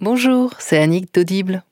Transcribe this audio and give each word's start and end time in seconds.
Bonjour, 0.00 0.54
c'est 0.58 0.78
Annick 0.78 1.14
d'Audible. 1.14 1.62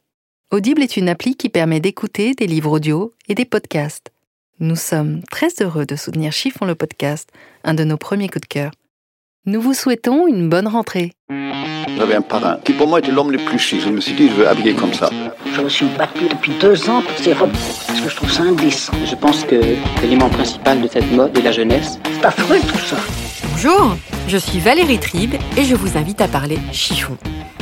Audible 0.52 0.82
est 0.82 0.96
une 0.96 1.08
appli 1.08 1.34
qui 1.34 1.48
permet 1.48 1.80
d'écouter 1.80 2.34
des 2.34 2.46
livres 2.46 2.70
audio 2.70 3.12
et 3.28 3.34
des 3.34 3.44
podcasts. 3.44 4.12
Nous 4.60 4.76
sommes 4.76 5.22
très 5.28 5.48
heureux 5.60 5.86
de 5.86 5.96
soutenir 5.96 6.30
Chiffon 6.30 6.64
le 6.64 6.76
podcast, 6.76 7.28
un 7.64 7.74
de 7.74 7.82
nos 7.82 7.96
premiers 7.96 8.28
coups 8.28 8.42
de 8.42 8.46
cœur. 8.46 8.70
Nous 9.44 9.60
vous 9.60 9.74
souhaitons 9.74 10.28
une 10.28 10.48
bonne 10.48 10.68
rentrée. 10.68 11.10
J'avais 11.98 12.14
un 12.14 12.22
parrain 12.22 12.60
qui 12.64 12.74
pour 12.74 12.86
moi 12.86 13.00
était 13.00 13.10
l'homme 13.10 13.32
le 13.32 13.38
plus 13.38 13.58
chic. 13.58 13.80
Je 13.80 13.88
me 13.88 14.00
suis 14.00 14.14
dit, 14.14 14.28
je 14.28 14.34
veux 14.34 14.48
habiller 14.48 14.74
comme 14.74 14.94
ça. 14.94 15.10
Je 15.52 15.60
me 15.60 15.68
suis 15.68 15.86
battu 15.98 16.28
depuis 16.28 16.52
deux 16.60 16.88
ans 16.88 17.02
pour 17.02 17.18
ces 17.18 17.32
robes 17.32 17.50
parce 17.88 18.00
que 18.00 18.08
je 18.08 18.14
trouve 18.14 18.30
ça 18.30 18.44
indécent. 18.44 18.92
Je 19.04 19.16
pense 19.16 19.42
que 19.42 19.60
l'élément 20.00 20.30
principal 20.30 20.80
de 20.80 20.86
cette 20.86 21.10
mode 21.10 21.36
est 21.36 21.42
la 21.42 21.52
jeunesse. 21.52 21.98
C'est 22.04 22.24
affreux 22.24 22.60
tout 22.60 22.78
ça. 22.78 22.98
Bonjour, 23.50 23.96
je 24.28 24.36
suis 24.36 24.60
Valérie 24.60 25.00
Tribe 25.00 25.34
et 25.56 25.64
je 25.64 25.74
vous 25.74 25.98
invite 25.98 26.20
à 26.20 26.28
parler 26.28 26.58
chiffon. 26.70 27.18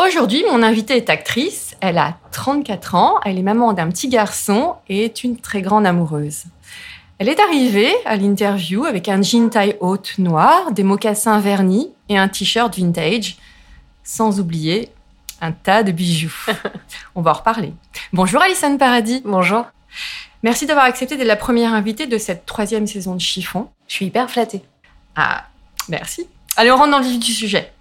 Aujourd'hui, 0.00 0.44
mon 0.48 0.62
invitée 0.62 0.96
est 0.96 1.10
actrice, 1.10 1.76
elle 1.80 1.98
a 1.98 2.18
34 2.30 2.94
ans, 2.94 3.18
elle 3.24 3.36
est 3.36 3.42
maman 3.42 3.72
d'un 3.72 3.88
petit 3.88 4.08
garçon 4.08 4.76
et 4.88 5.04
est 5.04 5.24
une 5.24 5.36
très 5.36 5.60
grande 5.60 5.86
amoureuse. 5.86 6.44
Elle 7.18 7.28
est 7.28 7.40
arrivée 7.40 7.92
à 8.04 8.14
l'interview 8.14 8.84
avec 8.84 9.08
un 9.08 9.22
jean 9.22 9.50
taille 9.50 9.76
haute 9.80 10.16
noir, 10.18 10.70
des 10.70 10.84
mocassins 10.84 11.40
vernis 11.40 11.90
et 12.08 12.16
un 12.16 12.28
t-shirt 12.28 12.78
vintage, 12.78 13.38
sans 14.04 14.38
oublier 14.38 14.90
un 15.40 15.50
tas 15.50 15.82
de 15.82 15.90
bijoux. 15.90 16.46
On 17.16 17.20
va 17.20 17.32
en 17.32 17.34
reparler. 17.34 17.72
Bonjour 18.12 18.40
Alison 18.40 18.78
Paradis. 18.78 19.20
Bonjour. 19.24 19.64
Merci 20.44 20.66
d'avoir 20.66 20.86
accepté 20.86 21.16
d'être 21.16 21.26
la 21.26 21.34
première 21.34 21.74
invitée 21.74 22.06
de 22.06 22.18
cette 22.18 22.46
troisième 22.46 22.86
saison 22.86 23.16
de 23.16 23.20
Chiffon. 23.20 23.68
Je 23.88 23.94
suis 23.94 24.06
hyper 24.06 24.30
flattée. 24.30 24.62
Ah, 25.16 25.46
merci. 25.88 26.28
Allez, 26.56 26.70
on 26.70 26.76
rentre 26.76 26.92
dans 26.92 26.98
le 26.98 27.04
vif 27.04 27.18
du 27.18 27.32
sujet. 27.32 27.72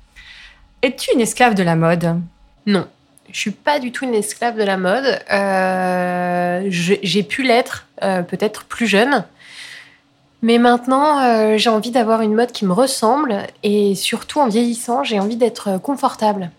Es-tu 0.83 1.11
une 1.13 1.21
esclave 1.21 1.55
de 1.55 1.63
la 1.63 1.75
mode? 1.75 2.21
Non, 2.67 2.85
je 3.31 3.39
suis 3.39 3.51
pas 3.51 3.79
du 3.79 3.91
tout 3.91 4.05
une 4.05 4.13
esclave 4.13 4.57
de 4.57 4.63
la 4.63 4.77
mode. 4.77 5.19
Euh, 5.31 6.67
j'ai 6.69 7.23
pu 7.23 7.43
l'être, 7.43 7.87
euh, 8.03 8.21
peut-être 8.21 8.65
plus 8.65 8.87
jeune. 8.87 9.25
Mais 10.43 10.59
maintenant, 10.59 11.19
euh, 11.19 11.57
j'ai 11.57 11.69
envie 11.69 11.89
d'avoir 11.89 12.21
une 12.21 12.35
mode 12.35 12.51
qui 12.51 12.65
me 12.65 12.73
ressemble 12.73 13.47
et 13.63 13.95
surtout 13.95 14.39
en 14.39 14.47
vieillissant, 14.47 15.03
j'ai 15.03 15.19
envie 15.19 15.35
d'être 15.35 15.79
confortable. 15.81 16.51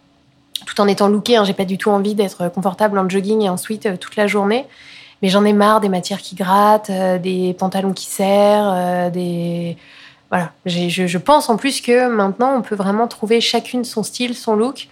Tout 0.66 0.80
en 0.80 0.88
étant 0.88 1.08
lookée, 1.08 1.36
hein, 1.36 1.44
j'ai 1.44 1.54
pas 1.54 1.64
du 1.64 1.78
tout 1.78 1.90
envie 1.90 2.16
d'être 2.16 2.48
confortable 2.48 2.98
en 2.98 3.08
jogging 3.08 3.42
et 3.42 3.48
en 3.48 3.56
sweat 3.56 4.00
toute 4.00 4.16
la 4.16 4.26
journée. 4.26 4.66
Mais 5.22 5.28
j'en 5.28 5.44
ai 5.44 5.52
marre 5.52 5.80
des 5.80 5.88
matières 5.88 6.20
qui 6.20 6.34
grattent, 6.34 6.90
des 6.90 7.54
pantalons 7.56 7.92
qui 7.92 8.06
serrent, 8.06 9.10
des 9.10 9.76
voilà. 10.30 10.52
Je, 10.66 11.06
je, 11.06 11.18
pense 11.18 11.48
en 11.48 11.56
plus 11.56 11.80
que 11.80 12.08
maintenant, 12.08 12.54
on 12.56 12.62
peut 12.62 12.74
vraiment 12.74 13.08
trouver 13.08 13.40
chacune 13.40 13.84
son 13.84 14.02
style, 14.02 14.34
son 14.34 14.56
look 14.56 14.88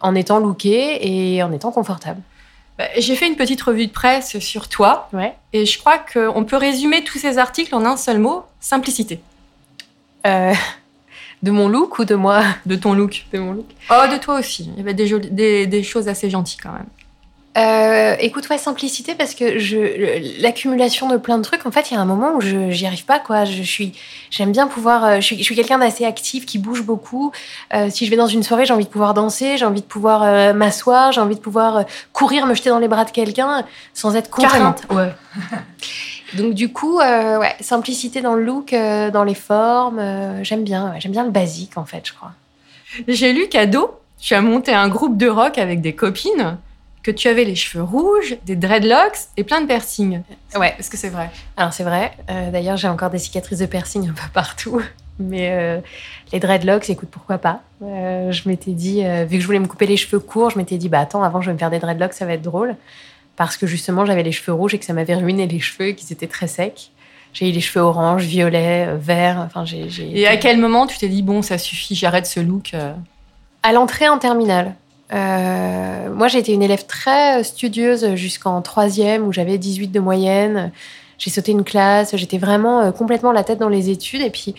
en 0.00 0.14
étant 0.14 0.38
looké 0.38 0.98
et 1.34 1.42
en 1.42 1.52
étant 1.52 1.70
confortable. 1.70 2.20
Bah, 2.78 2.84
j'ai 2.96 3.14
fait 3.16 3.26
une 3.26 3.36
petite 3.36 3.60
revue 3.60 3.86
de 3.86 3.92
presse 3.92 4.38
sur 4.38 4.68
toi. 4.68 5.08
Ouais. 5.12 5.34
Et 5.52 5.66
je 5.66 5.78
crois 5.78 5.98
qu'on 5.98 6.44
peut 6.44 6.56
résumer 6.56 7.04
tous 7.04 7.18
ces 7.18 7.38
articles 7.38 7.74
en 7.74 7.84
un 7.84 7.96
seul 7.96 8.18
mot 8.18 8.44
simplicité. 8.60 9.20
Euh, 10.26 10.54
de 11.42 11.50
mon 11.50 11.68
look 11.68 11.98
ou 11.98 12.04
de 12.04 12.14
moi? 12.14 12.42
De 12.64 12.76
ton 12.76 12.94
look. 12.94 13.26
De 13.32 13.38
mon 13.38 13.52
look. 13.52 13.66
Oh, 13.90 14.10
de 14.10 14.16
toi 14.18 14.38
aussi. 14.38 14.70
Il 14.72 14.78
y 14.78 14.80
avait 14.80 14.94
des, 14.94 15.18
des, 15.18 15.66
des 15.66 15.82
choses 15.82 16.08
assez 16.08 16.30
gentilles 16.30 16.60
quand 16.62 16.72
même. 16.72 16.86
Euh, 17.58 18.16
écoute, 18.18 18.48
ouais, 18.48 18.56
simplicité 18.56 19.14
parce 19.14 19.34
que 19.34 19.58
je 19.58 20.40
l'accumulation 20.40 21.08
de 21.08 21.18
plein 21.18 21.36
de 21.36 21.42
trucs. 21.42 21.66
En 21.66 21.70
fait, 21.70 21.90
il 21.90 21.94
y 21.94 21.96
a 21.96 22.00
un 22.00 22.06
moment 22.06 22.34
où 22.34 22.40
je 22.40 22.70
j'y 22.70 22.86
arrive 22.86 23.04
pas, 23.04 23.18
quoi. 23.18 23.44
Je 23.44 23.62
suis, 23.62 23.92
j'aime 24.30 24.52
bien 24.52 24.66
pouvoir. 24.66 25.04
Euh, 25.04 25.16
je 25.16 25.20
suis, 25.20 25.38
je 25.38 25.42
suis 25.42 25.54
quelqu'un 25.54 25.78
d'assez 25.78 26.06
actif, 26.06 26.46
qui 26.46 26.58
bouge 26.58 26.82
beaucoup. 26.82 27.32
Euh, 27.74 27.90
si 27.90 28.06
je 28.06 28.10
vais 28.10 28.16
dans 28.16 28.26
une 28.26 28.42
soirée, 28.42 28.64
j'ai 28.64 28.72
envie 28.72 28.86
de 28.86 28.90
pouvoir 28.90 29.12
danser, 29.12 29.58
j'ai 29.58 29.66
envie 29.66 29.82
de 29.82 29.86
pouvoir 29.86 30.22
euh, 30.22 30.54
m'asseoir, 30.54 31.12
j'ai 31.12 31.20
envie 31.20 31.34
de 31.34 31.40
pouvoir 31.40 31.84
courir, 32.14 32.46
me 32.46 32.54
jeter 32.54 32.70
dans 32.70 32.78
les 32.78 32.88
bras 32.88 33.04
de 33.04 33.10
quelqu'un 33.10 33.64
sans 33.92 34.16
être 34.16 34.30
contrainte. 34.30 34.84
Ouais. 34.90 35.12
Donc 36.34 36.54
du 36.54 36.72
coup, 36.72 37.00
ouais, 37.00 37.54
simplicité 37.60 38.22
dans 38.22 38.32
le 38.34 38.42
look, 38.42 38.70
dans 38.72 39.24
les 39.24 39.34
formes. 39.34 40.00
j'aime 40.42 40.64
bien, 40.64 40.92
ouais, 40.92 41.00
j'aime 41.00 41.12
bien 41.12 41.24
le 41.24 41.30
basique 41.30 41.76
en 41.76 41.84
fait, 41.84 42.00
je 42.06 42.14
crois. 42.14 42.32
J'ai 43.06 43.34
lu 43.34 43.48
qu'ado, 43.48 44.00
tu 44.18 44.32
as 44.32 44.40
monté 44.40 44.72
un 44.72 44.88
groupe 44.88 45.18
de 45.18 45.28
rock 45.28 45.58
avec 45.58 45.82
des 45.82 45.94
copines 45.94 46.56
que 47.02 47.10
tu 47.10 47.28
avais 47.28 47.44
les 47.44 47.54
cheveux 47.54 47.82
rouges, 47.82 48.36
des 48.46 48.56
dreadlocks 48.56 49.18
et 49.36 49.44
plein 49.44 49.60
de 49.60 49.66
piercings. 49.66 50.22
Ouais. 50.54 50.74
Est-ce 50.78 50.90
que 50.90 50.96
c'est 50.96 51.08
vrai 51.08 51.30
Alors 51.56 51.72
c'est 51.72 51.82
vrai. 51.82 52.12
Euh, 52.30 52.50
D'ailleurs, 52.50 52.76
j'ai 52.76 52.88
encore 52.88 53.10
des 53.10 53.18
cicatrices 53.18 53.58
de 53.58 53.66
piercing 53.66 54.08
un 54.08 54.12
peu 54.12 54.28
partout. 54.32 54.80
Mais 55.18 55.50
euh, 55.50 55.80
les 56.32 56.40
dreadlocks, 56.40 56.88
écoute, 56.90 57.08
pourquoi 57.10 57.38
pas? 57.38 57.60
Euh, 57.82 58.30
Je 58.32 58.48
m'étais 58.48 58.72
dit, 58.72 59.04
vu 59.26 59.36
que 59.36 59.40
je 59.40 59.46
voulais 59.46 59.58
me 59.58 59.66
couper 59.66 59.86
les 59.86 59.96
cheveux 59.96 60.20
courts, 60.20 60.50
je 60.50 60.58
m'étais 60.58 60.78
dit, 60.78 60.88
bah 60.88 61.00
attends, 61.00 61.22
avant 61.22 61.40
je 61.40 61.48
vais 61.48 61.54
me 61.54 61.58
faire 61.58 61.70
des 61.70 61.78
dreadlocks, 61.78 62.14
ça 62.14 62.24
va 62.24 62.34
être 62.34 62.42
drôle. 62.42 62.76
Parce 63.36 63.56
que 63.56 63.66
justement, 63.66 64.04
j'avais 64.04 64.22
les 64.22 64.32
cheveux 64.32 64.52
rouges 64.52 64.74
et 64.74 64.78
que 64.78 64.84
ça 64.84 64.92
m'avait 64.92 65.14
ruiné 65.14 65.46
les 65.46 65.60
cheveux 65.60 65.88
et 65.88 65.94
qu'ils 65.94 66.12
étaient 66.12 66.26
très 66.26 66.46
secs. 66.46 66.90
J'ai 67.32 67.48
eu 67.48 67.52
les 67.52 67.60
cheveux 67.60 67.84
orange, 67.84 68.24
violet, 68.24 68.94
vert. 68.96 69.42
Enfin, 69.46 69.64
j'ai. 69.64 69.88
Et 70.18 70.26
à 70.26 70.36
quel 70.36 70.58
moment 70.58 70.86
tu 70.86 70.98
t'es 70.98 71.08
dit, 71.08 71.22
bon, 71.22 71.42
ça 71.42 71.58
suffit, 71.58 71.94
j'arrête 71.94 72.26
ce 72.26 72.40
look 72.40 72.72
À 73.62 73.72
l'entrée 73.72 74.08
en 74.08 74.18
terminale. 74.18 74.74
Euh, 75.12 76.10
moi, 76.10 76.28
j'ai 76.28 76.38
été 76.38 76.52
une 76.52 76.62
élève 76.62 76.86
très 76.86 77.44
studieuse 77.44 78.14
jusqu'en 78.14 78.62
troisième, 78.62 79.26
où 79.26 79.32
j'avais 79.32 79.58
18 79.58 79.88
de 79.88 80.00
moyenne. 80.00 80.72
J'ai 81.18 81.30
sauté 81.30 81.52
une 81.52 81.64
classe, 81.64 82.16
j'étais 82.16 82.38
vraiment 82.38 82.80
euh, 82.80 82.90
complètement 82.90 83.32
la 83.32 83.44
tête 83.44 83.58
dans 83.58 83.68
les 83.68 83.90
études. 83.90 84.22
Et 84.22 84.30
puis, 84.30 84.54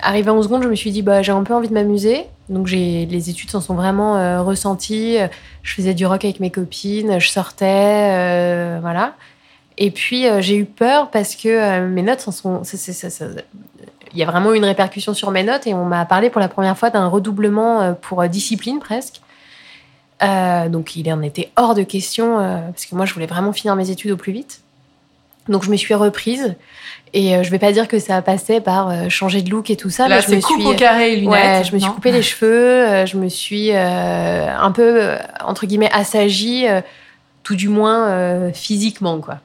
arrivé 0.00 0.30
en 0.30 0.40
seconde, 0.42 0.62
je 0.62 0.68
me 0.68 0.74
suis 0.74 0.92
dit, 0.92 1.02
bah, 1.02 1.22
j'ai 1.22 1.32
un 1.32 1.42
peu 1.42 1.54
envie 1.54 1.68
de 1.68 1.74
m'amuser. 1.74 2.24
Donc, 2.48 2.70
les 2.70 3.30
études 3.30 3.50
s'en 3.50 3.60
sont 3.60 3.74
vraiment 3.74 4.16
euh, 4.16 4.42
ressenties. 4.42 5.18
Je 5.62 5.74
faisais 5.74 5.94
du 5.94 6.06
rock 6.06 6.24
avec 6.24 6.40
mes 6.40 6.50
copines, 6.50 7.18
je 7.18 7.28
sortais, 7.28 8.78
voilà. 8.80 9.14
Et 9.78 9.90
puis, 9.90 10.26
j'ai 10.40 10.56
eu 10.56 10.64
peur 10.64 11.10
parce 11.10 11.36
que 11.36 11.80
mes 11.86 12.02
notes 12.02 12.20
s'en 12.20 12.32
sont. 12.32 12.62
il 14.12 14.18
y 14.18 14.22
a 14.22 14.26
vraiment 14.26 14.52
eu 14.52 14.56
une 14.56 14.64
répercussion 14.64 15.14
sur 15.14 15.30
mes 15.30 15.42
notes 15.42 15.66
et 15.66 15.74
on 15.74 15.84
m'a 15.84 16.04
parlé 16.06 16.28
pour 16.28 16.40
la 16.40 16.48
première 16.48 16.76
fois 16.76 16.90
d'un 16.90 17.06
redoublement 17.06 17.94
pour 17.94 18.26
discipline 18.28 18.78
presque. 18.78 19.20
Euh, 20.22 20.68
donc 20.68 20.96
il 20.96 21.10
en 21.12 21.22
était 21.22 21.50
hors 21.56 21.74
de 21.74 21.82
question 21.82 22.38
euh, 22.38 22.58
parce 22.70 22.84
que 22.84 22.94
moi 22.94 23.06
je 23.06 23.14
voulais 23.14 23.26
vraiment 23.26 23.52
finir 23.52 23.74
mes 23.76 23.90
études 23.90 24.10
au 24.10 24.16
plus 24.16 24.32
vite. 24.32 24.60
Donc 25.48 25.64
je 25.64 25.70
me 25.70 25.76
suis 25.76 25.94
reprise 25.94 26.54
et 27.14 27.34
euh, 27.34 27.42
je 27.42 27.50
vais 27.50 27.58
pas 27.58 27.72
dire 27.72 27.88
que 27.88 27.98
ça 27.98 28.20
passait 28.22 28.60
par 28.60 28.90
euh, 28.90 29.08
changer 29.08 29.40
de 29.42 29.50
look 29.50 29.70
et 29.70 29.76
tout 29.76 29.90
ça. 29.90 30.08
Là, 30.08 30.16
mais 30.16 30.22
je 30.22 30.26
c'est 30.28 30.36
me 30.36 30.40
coupe 30.42 30.60
suis 30.60 30.68
au 30.68 30.74
carré 30.74 31.14
et 31.14 31.16
lunettes. 31.16 31.32
Ouais, 31.32 31.64
je 31.64 31.74
me 31.74 31.78
suis 31.78 31.90
coupé 31.90 32.12
les 32.12 32.22
cheveux, 32.22 32.86
euh, 32.86 33.06
je 33.06 33.16
me 33.16 33.28
suis 33.28 33.70
euh, 33.72 34.56
un 34.56 34.70
peu 34.72 35.16
entre 35.42 35.66
guillemets 35.66 35.90
assagie, 35.92 36.68
euh, 36.68 36.82
tout 37.42 37.56
du 37.56 37.68
moins 37.68 38.08
euh, 38.08 38.52
physiquement 38.52 39.18
quoi. 39.20 39.38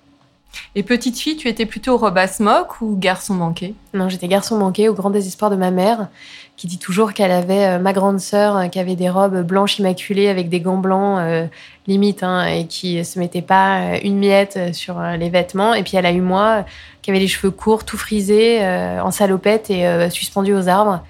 Et 0.75 0.84
petite 0.84 1.18
fille, 1.19 1.38
tu 1.38 1.48
étais 1.48 1.66
plutôt 1.66 1.98
robe 1.98 2.18
à 2.18 2.28
smock 2.28 2.81
ou 2.81 2.96
garçon 2.98 3.34
manqué? 3.34 3.74
Non, 3.94 4.10
j'étais 4.10 4.28
garçon 4.28 4.57
manqué 4.57 4.90
au 4.90 4.94
grand 4.94 5.10
désespoir 5.10 5.50
de 5.50 5.56
ma 5.56 5.72
mère, 5.72 6.10
qui 6.57 6.68
dit 6.68 6.78
toujours 6.78 7.13
qu'elle 7.13 7.31
avait 7.31 7.66
euh, 7.66 7.80
ma 7.80 7.94
grande 7.94 8.19
sœur 8.19 8.57
euh, 8.57 8.68
qui 8.68 8.80
avait 8.80 8.96
des 8.96 9.10
robes 9.10 9.42
blanches 9.42 9.80
immaculées 9.80 10.28
avec 10.28 10.50
des 10.50 10.60
gants 10.60 10.78
blancs 10.78 11.19
euh, 11.19 11.48
limite 11.88 12.24
hein, 12.24 12.46
et 12.46 12.68
qui 12.68 13.04
se 13.06 13.19
mettait 13.19 13.42
pas 13.42 13.80
euh, 13.80 14.00
une 14.04 14.18
miette 14.18 14.74
sur 14.74 15.00
les 15.02 15.30
vêtements. 15.30 15.74
Et 15.74 15.84
puis 15.84 15.98
elle 15.98 16.06
a 16.06 16.12
eu 16.12 16.22
moi 16.22 16.66
qui 17.01 17.12
avait 17.12 17.19
les 17.19 17.28
cheveux 17.28 17.51
courts, 17.51 17.86
tout 17.86 17.98
frisés, 17.98 18.66
en 18.66 19.12
salopette 19.12 19.69
et 19.69 20.10
suspendu 20.10 20.54
aux 20.56 20.68
arbres. 20.68 21.04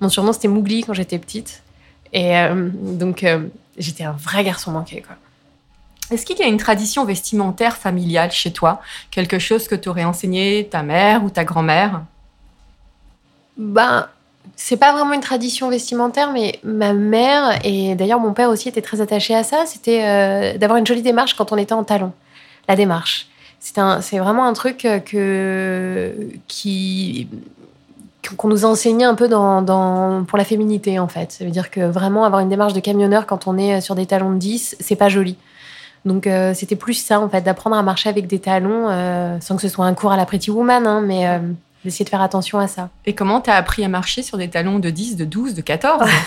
Mon 0.00 0.08
surnom 0.08 0.32
c'était 0.32 0.48
Mougli 0.48 0.82
quand 0.82 0.94
j'étais 0.94 1.18
petite. 1.18 1.62
Et 2.14 2.32
donc 2.72 3.26
j'étais 3.76 4.04
un 4.04 4.12
vrai 4.12 4.44
garçon 4.44 4.70
manqué, 4.70 5.02
quoi. 5.02 5.16
Est-ce 6.10 6.26
qu'il 6.26 6.38
y 6.38 6.42
a 6.42 6.46
une 6.46 6.58
tradition 6.58 7.04
vestimentaire 7.04 7.76
familiale 7.76 8.32
chez 8.32 8.52
toi? 8.52 8.80
Quelque 9.10 9.38
chose 9.38 9.68
que 9.68 9.74
t'aurait 9.74 10.04
enseigné 10.04 10.68
ta 10.70 10.82
mère 10.82 11.24
ou 11.24 11.30
ta 11.30 11.44
grand-mère? 11.44 12.02
Ben, 13.56 14.08
c'est 14.56 14.76
pas 14.76 14.92
vraiment 14.92 15.12
une 15.12 15.20
tradition 15.20 15.70
vestimentaire, 15.70 16.32
mais 16.32 16.58
ma 16.64 16.92
mère 16.92 17.58
et 17.64 17.94
d'ailleurs 17.94 18.20
mon 18.20 18.32
père 18.32 18.50
aussi 18.50 18.68
étaient 18.68 18.82
très 18.82 19.00
attachés 19.00 19.34
à 19.34 19.42
ça. 19.42 19.64
C'était 19.66 20.04
euh, 20.04 20.58
d'avoir 20.58 20.78
une 20.78 20.86
jolie 20.86 21.02
démarche 21.02 21.34
quand 21.34 21.52
on 21.52 21.56
était 21.56 21.72
en 21.72 21.84
talon. 21.84 22.12
La 22.68 22.76
démarche. 22.76 23.28
C'est 23.60 24.18
vraiment 24.18 24.44
un 24.44 24.52
truc 24.54 24.84
euh, 24.84 24.98
que 24.98 26.14
qui 26.48 27.28
qu'on 28.36 28.48
nous 28.48 28.64
a 28.64 28.68
enseigné 28.68 29.04
un 29.04 29.14
peu 29.14 29.28
dans, 29.28 30.24
pour 30.26 30.38
la 30.38 30.44
féminité 30.44 30.98
en 30.98 31.08
fait. 31.08 31.32
Ça 31.32 31.44
veut 31.44 31.50
dire 31.50 31.70
que 31.70 31.80
vraiment 31.80 32.24
avoir 32.24 32.40
une 32.40 32.48
démarche 32.48 32.72
de 32.72 32.80
camionneur 32.80 33.26
quand 33.26 33.46
on 33.46 33.58
est 33.58 33.80
sur 33.80 33.94
des 33.94 34.06
talons 34.06 34.32
de 34.32 34.38
10, 34.38 34.76
c'est 34.80 34.96
pas 34.96 35.08
joli. 35.08 35.36
Donc 36.04 36.26
euh, 36.26 36.52
c'était 36.54 36.76
plus 36.76 36.94
ça 36.94 37.20
en 37.20 37.28
fait, 37.28 37.42
d'apprendre 37.42 37.76
à 37.76 37.82
marcher 37.82 38.08
avec 38.08 38.26
des 38.26 38.38
talons 38.38 38.88
euh, 38.88 39.38
sans 39.40 39.56
que 39.56 39.62
ce 39.62 39.68
soit 39.68 39.86
un 39.86 39.94
cours 39.94 40.12
à 40.12 40.16
la 40.16 40.26
Pretty 40.26 40.50
Woman, 40.50 40.86
hein, 40.86 41.00
mais 41.00 41.28
euh, 41.28 41.38
d'essayer 41.84 42.04
de 42.04 42.10
faire 42.10 42.22
attention 42.22 42.58
à 42.58 42.66
ça. 42.66 42.90
Et 43.06 43.14
comment 43.14 43.40
t'as 43.40 43.54
appris 43.54 43.84
à 43.84 43.88
marcher 43.88 44.22
sur 44.22 44.38
des 44.38 44.48
talons 44.48 44.78
de 44.78 44.90
10, 44.90 45.16
de 45.16 45.24
12, 45.24 45.54
de 45.54 45.60
14 45.62 46.08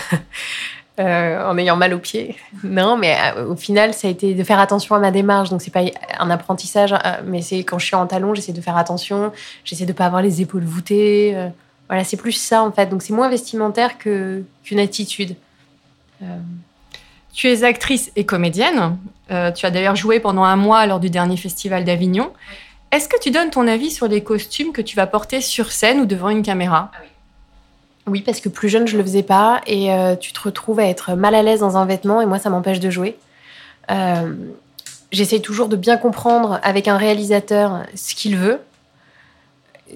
Euh, 0.98 1.44
en 1.46 1.58
ayant 1.58 1.76
mal 1.76 1.92
aux 1.92 1.98
pieds. 1.98 2.36
Non, 2.64 2.96
mais 2.96 3.14
euh, 3.36 3.48
au 3.48 3.56
final, 3.56 3.92
ça 3.92 4.08
a 4.08 4.10
été 4.10 4.32
de 4.32 4.42
faire 4.42 4.58
attention 4.58 4.94
à 4.94 4.98
ma 4.98 5.10
démarche. 5.10 5.50
Donc, 5.50 5.60
c'est 5.60 5.70
pas 5.70 5.82
un 6.18 6.30
apprentissage, 6.30 6.94
euh, 6.94 6.96
mais 7.26 7.42
c'est 7.42 7.58
quand 7.64 7.78
je 7.78 7.84
suis 7.84 7.94
en 7.94 8.06
talon, 8.06 8.34
j'essaie 8.34 8.54
de 8.54 8.62
faire 8.62 8.78
attention. 8.78 9.30
J'essaie 9.64 9.84
de 9.84 9.92
pas 9.92 10.06
avoir 10.06 10.22
les 10.22 10.40
épaules 10.40 10.64
voûtées. 10.64 11.36
voilà, 11.88 12.02
c'est 12.02 12.16
plus 12.16 12.32
ça 12.32 12.62
en 12.62 12.72
fait. 12.72 12.86
Donc, 12.86 13.02
c'est 13.02 13.12
moins 13.12 13.28
vestimentaire 13.28 13.98
que 13.98 14.42
qu'une 14.64 14.78
attitude. 14.78 15.36
Tu 17.36 17.48
es 17.48 17.64
actrice 17.64 18.10
et 18.16 18.24
comédienne. 18.24 18.96
Euh, 19.30 19.52
tu 19.52 19.66
as 19.66 19.70
d'ailleurs 19.70 19.94
joué 19.94 20.20
pendant 20.20 20.44
un 20.44 20.56
mois 20.56 20.86
lors 20.86 21.00
du 21.00 21.10
dernier 21.10 21.36
festival 21.36 21.84
d'Avignon. 21.84 22.32
Est-ce 22.92 23.10
que 23.10 23.20
tu 23.20 23.30
donnes 23.30 23.50
ton 23.50 23.68
avis 23.68 23.90
sur 23.90 24.08
les 24.08 24.22
costumes 24.24 24.72
que 24.72 24.80
tu 24.80 24.96
vas 24.96 25.06
porter 25.06 25.42
sur 25.42 25.70
scène 25.70 26.00
ou 26.00 26.06
devant 26.06 26.30
une 26.30 26.42
caméra? 26.42 26.90
Oui, 28.06 28.22
parce 28.22 28.40
que 28.40 28.48
plus 28.48 28.70
jeune, 28.70 28.88
je 28.88 28.96
le 28.96 29.02
faisais 29.02 29.22
pas 29.22 29.60
et 29.66 29.92
euh, 29.92 30.16
tu 30.16 30.32
te 30.32 30.40
retrouves 30.40 30.80
à 30.80 30.86
être 30.86 31.12
mal 31.12 31.34
à 31.34 31.42
l'aise 31.42 31.60
dans 31.60 31.76
un 31.76 31.84
vêtement 31.84 32.22
et 32.22 32.26
moi, 32.26 32.38
ça 32.38 32.48
m'empêche 32.48 32.80
de 32.80 32.88
jouer. 32.88 33.18
Euh, 33.90 34.32
J'essaye 35.12 35.40
toujours 35.40 35.68
de 35.68 35.76
bien 35.76 35.98
comprendre 35.98 36.58
avec 36.62 36.88
un 36.88 36.96
réalisateur 36.96 37.84
ce 37.94 38.14
qu'il 38.14 38.36
veut, 38.36 38.60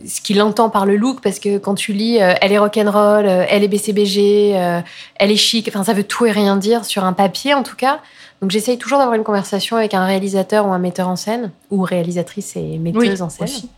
ce 0.06 0.20
qu'il 0.20 0.40
entend 0.40 0.70
par 0.70 0.86
le 0.86 0.96
look, 0.96 1.20
parce 1.20 1.38
que 1.38 1.58
quand 1.58 1.74
tu 1.74 1.92
lis 1.92 2.20
euh, 2.20 2.34
elle 2.40 2.52
est 2.52 2.58
rock'n'roll, 2.58 3.26
euh, 3.26 3.44
elle 3.48 3.64
est 3.64 3.68
BCBG, 3.68 4.52
euh, 4.54 4.80
elle 5.16 5.30
est 5.30 5.36
chic, 5.36 5.68
enfin 5.68 5.84
ça 5.84 5.92
veut 5.92 6.04
tout 6.04 6.26
et 6.26 6.30
rien 6.30 6.56
dire 6.56 6.84
sur 6.84 7.04
un 7.04 7.12
papier 7.12 7.54
en 7.54 7.62
tout 7.62 7.76
cas. 7.76 8.00
Donc 8.40 8.50
j'essaye 8.50 8.78
toujours 8.78 8.98
d'avoir 8.98 9.16
une 9.16 9.24
conversation 9.24 9.76
avec 9.76 9.92
un 9.92 10.04
réalisateur 10.04 10.66
ou 10.66 10.72
un 10.72 10.78
metteur 10.78 11.08
en 11.08 11.16
scène, 11.16 11.50
ou 11.70 11.82
réalisatrice 11.82 12.56
et 12.56 12.78
metteuse 12.78 13.20
en 13.20 13.28
scène. 13.28 13.44
aussi. 13.44 13.68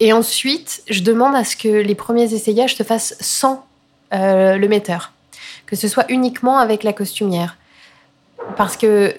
Et 0.00 0.12
ensuite, 0.12 0.82
je 0.88 1.02
demande 1.02 1.34
à 1.34 1.44
ce 1.44 1.56
que 1.56 1.68
les 1.68 1.94
premiers 1.94 2.32
essayages 2.32 2.74
se 2.74 2.82
fassent 2.82 3.16
sans 3.20 3.66
le 4.10 4.66
metteur, 4.68 5.12
que 5.66 5.76
ce 5.76 5.86
soit 5.86 6.06
uniquement 6.08 6.58
avec 6.58 6.82
la 6.82 6.94
costumière, 6.94 7.58
parce 8.56 8.78
que 8.78 9.14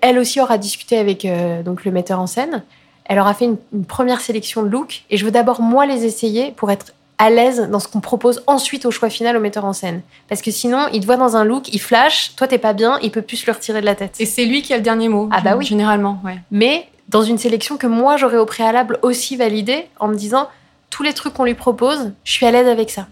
elle 0.00 0.18
aussi 0.18 0.40
aura 0.40 0.56
discuté 0.56 0.96
avec 0.96 1.26
donc 1.64 1.84
le 1.84 1.90
metteur 1.90 2.18
en 2.18 2.26
scène. 2.26 2.62
Elle 3.08 3.18
aura 3.18 3.34
fait 3.34 3.46
une, 3.46 3.56
une 3.72 3.84
première 3.84 4.20
sélection 4.20 4.62
de 4.62 4.68
looks, 4.68 5.04
et 5.10 5.16
je 5.16 5.24
veux 5.24 5.30
d'abord 5.30 5.60
moi 5.60 5.86
les 5.86 6.04
essayer 6.04 6.52
pour 6.52 6.70
être 6.70 6.92
à 7.18 7.30
l'aise 7.30 7.68
dans 7.70 7.80
ce 7.80 7.88
qu'on 7.88 8.00
propose 8.00 8.42
ensuite 8.46 8.86
au 8.86 8.90
choix 8.90 9.10
final 9.10 9.36
au 9.36 9.40
metteur 9.40 9.64
en 9.64 9.72
scène. 9.72 10.02
Parce 10.28 10.40
que 10.40 10.50
sinon, 10.50 10.86
il 10.92 11.00
te 11.00 11.06
voit 11.06 11.16
dans 11.16 11.36
un 11.36 11.44
look, 11.44 11.68
il 11.72 11.80
flash, 11.80 12.34
toi 12.36 12.46
t'es 12.46 12.58
pas 12.58 12.72
bien, 12.72 12.98
il 13.02 13.10
peut 13.10 13.22
plus 13.22 13.38
se 13.38 13.46
le 13.46 13.52
retirer 13.52 13.80
de 13.80 13.86
la 13.86 13.96
tête. 13.96 14.14
Et 14.20 14.26
c'est 14.26 14.44
lui 14.44 14.62
qui 14.62 14.72
a 14.72 14.76
le 14.76 14.82
dernier 14.82 15.08
mot. 15.08 15.28
Ah 15.32 15.40
bah 15.40 15.56
oui. 15.56 15.66
Généralement, 15.66 16.20
ouais. 16.24 16.38
mais 16.50 16.86
dans 17.08 17.22
une 17.22 17.38
sélection 17.38 17.76
que 17.76 17.86
moi 17.86 18.16
j'aurais 18.16 18.38
au 18.38 18.46
préalable 18.46 18.98
aussi 19.02 19.36
validée 19.36 19.86
en 19.98 20.08
me 20.08 20.14
disant 20.14 20.48
tous 20.90 21.02
les 21.02 21.12
trucs 21.12 21.34
qu'on 21.34 21.44
lui 21.44 21.54
propose, 21.54 22.12
je 22.24 22.32
suis 22.32 22.46
à 22.46 22.50
l'aise 22.50 22.68
avec 22.68 22.90
ça. 22.90 23.08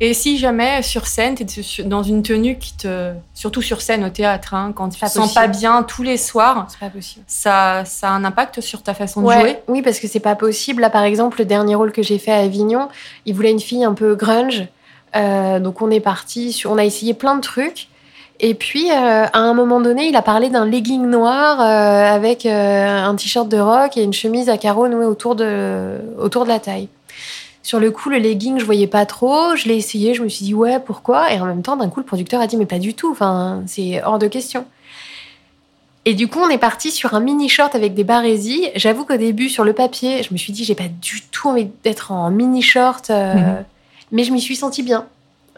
Et 0.00 0.14
si 0.14 0.38
jamais 0.38 0.82
sur 0.82 1.08
scène, 1.08 1.34
tu 1.34 1.42
es 1.42 1.82
dans 1.84 2.04
une 2.04 2.22
tenue 2.22 2.56
qui 2.56 2.76
te. 2.76 3.12
Surtout 3.34 3.62
sur 3.62 3.80
scène 3.80 4.04
au 4.04 4.10
théâtre, 4.10 4.54
hein, 4.54 4.72
quand 4.74 4.88
tu 4.90 4.96
te 4.96 5.00
Pas 5.00 5.08
sens 5.08 5.34
pas 5.34 5.48
bien 5.48 5.82
tous 5.82 6.04
les 6.04 6.16
soirs, 6.16 6.66
C'est 6.68 6.78
pas 6.78 6.90
possible. 6.90 7.24
ça, 7.26 7.84
ça 7.84 8.10
a 8.10 8.12
un 8.12 8.24
impact 8.24 8.60
sur 8.60 8.82
ta 8.82 8.94
façon 8.94 9.22
de 9.22 9.32
jouer? 9.32 9.58
oui, 9.66 9.82
parce 9.82 9.98
que 9.98 10.06
c'est 10.06 10.20
pas 10.20 10.36
possible. 10.36 10.82
Là, 10.82 10.90
par 10.90 11.02
exemple, 11.02 11.40
le 11.40 11.44
dernier 11.46 11.74
rôle 11.74 11.90
que 11.90 12.02
j'ai 12.02 12.18
fait 12.18 12.30
à 12.30 12.38
Avignon, 12.38 12.88
il 13.26 13.34
voulait 13.34 13.50
une 13.50 13.60
fille 13.60 13.84
un 13.84 13.94
peu 13.94 14.14
grunge. 14.14 14.68
Euh, 15.16 15.58
donc 15.58 15.82
on 15.82 15.90
est 15.90 16.00
parti, 16.00 16.52
sur, 16.52 16.70
on 16.70 16.78
a 16.78 16.84
essayé 16.84 17.12
plein 17.14 17.34
de 17.34 17.40
trucs. 17.40 17.88
Et 18.40 18.54
puis, 18.54 18.92
euh, 18.92 19.24
à 19.26 19.38
un 19.40 19.52
moment 19.52 19.80
donné, 19.80 20.06
il 20.06 20.14
a 20.14 20.22
parlé 20.22 20.48
d'un 20.48 20.64
legging 20.64 21.06
noir 21.06 21.60
euh, 21.60 22.14
avec 22.14 22.46
un 22.46 23.12
t-shirt 23.16 23.48
de 23.48 23.58
rock 23.58 23.96
et 23.96 24.04
une 24.04 24.12
chemise 24.12 24.48
à 24.48 24.58
carreaux 24.58 24.86
nouée 24.86 25.06
autour 25.06 25.34
de, 25.34 25.98
autour 26.20 26.44
de 26.44 26.50
la 26.50 26.60
taille. 26.60 26.88
Sur 27.68 27.80
le 27.80 27.90
coup, 27.90 28.08
le 28.08 28.16
legging, 28.16 28.58
je 28.58 28.64
voyais 28.64 28.86
pas 28.86 29.04
trop. 29.04 29.54
Je 29.54 29.68
l'ai 29.68 29.76
essayé, 29.76 30.14
je 30.14 30.22
me 30.22 30.28
suis 30.30 30.42
dit 30.46 30.54
ouais, 30.54 30.80
pourquoi? 30.80 31.30
Et 31.34 31.38
en 31.38 31.44
même 31.44 31.60
temps, 31.60 31.76
d'un 31.76 31.90
coup, 31.90 32.00
le 32.00 32.06
producteur 32.06 32.40
a 32.40 32.46
dit 32.46 32.56
mais 32.56 32.64
pas 32.64 32.78
du 32.78 32.94
tout. 32.94 33.10
Enfin, 33.10 33.62
c'est 33.66 34.02
hors 34.02 34.18
de 34.18 34.26
question. 34.26 34.64
Et 36.06 36.14
du 36.14 36.28
coup, 36.28 36.38
on 36.40 36.48
est 36.48 36.56
parti 36.56 36.90
sur 36.90 37.12
un 37.12 37.20
mini 37.20 37.50
short 37.50 37.74
avec 37.74 37.92
des 37.92 38.04
barésies. 38.04 38.68
J'avoue 38.74 39.04
qu'au 39.04 39.18
début, 39.18 39.50
sur 39.50 39.64
le 39.64 39.74
papier, 39.74 40.22
je 40.22 40.32
me 40.32 40.38
suis 40.38 40.50
dit 40.54 40.64
j'ai 40.64 40.74
pas 40.74 40.88
du 40.88 41.20
tout 41.30 41.50
envie 41.50 41.68
d'être 41.84 42.10
en 42.10 42.30
mini 42.30 42.62
short, 42.62 43.10
euh, 43.10 43.34
Mhm. 43.34 43.64
mais 44.12 44.24
je 44.24 44.32
m'y 44.32 44.40
suis 44.40 44.56
sentie 44.56 44.82
bien. 44.82 45.04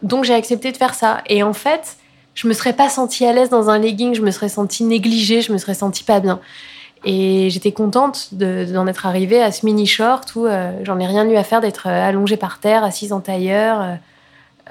Donc 0.03 0.25
j'ai 0.25 0.33
accepté 0.33 0.73
de 0.73 0.77
faire 0.77 0.95
ça. 0.95 1.21
Et 1.27 1.43
en 1.43 1.53
fait, 1.53 1.95
je 2.35 2.45
me 2.49 2.51
serais 2.51 2.73
pas 2.73 2.89
sentie 2.89 3.25
à 3.25 3.31
l'aise 3.31 3.47
dans 3.49 3.69
un 3.69 3.79
legging, 3.79 4.15
je 4.15 4.21
me 4.21 4.31
serais 4.31 4.49
sentie 4.49 4.83
négligée, 4.83 5.41
je 5.41 5.53
me 5.53 5.57
serais 5.57 5.75
sentie 5.75 6.03
pas 6.03 6.19
bien. 6.19 6.41
Et 7.03 7.49
j'étais 7.49 7.71
contente 7.71 8.29
de- 8.33 8.65
d'en 8.71 8.85
être 8.87 9.05
arrivée 9.07 9.41
à 9.41 9.51
ce 9.51 9.65
mini 9.65 9.87
short 9.87 10.35
où 10.35 10.45
euh, 10.45 10.71
j'en 10.83 10.99
ai 10.99 11.07
rien 11.07 11.27
eu 11.27 11.35
à 11.35 11.43
faire 11.43 11.59
d'être 11.61 11.87
euh, 11.87 12.07
allongée 12.09 12.37
par 12.37 12.59
terre, 12.59 12.83
assise 12.83 13.11
en 13.11 13.21
tailleur. 13.21 13.81
euh, 13.81 13.95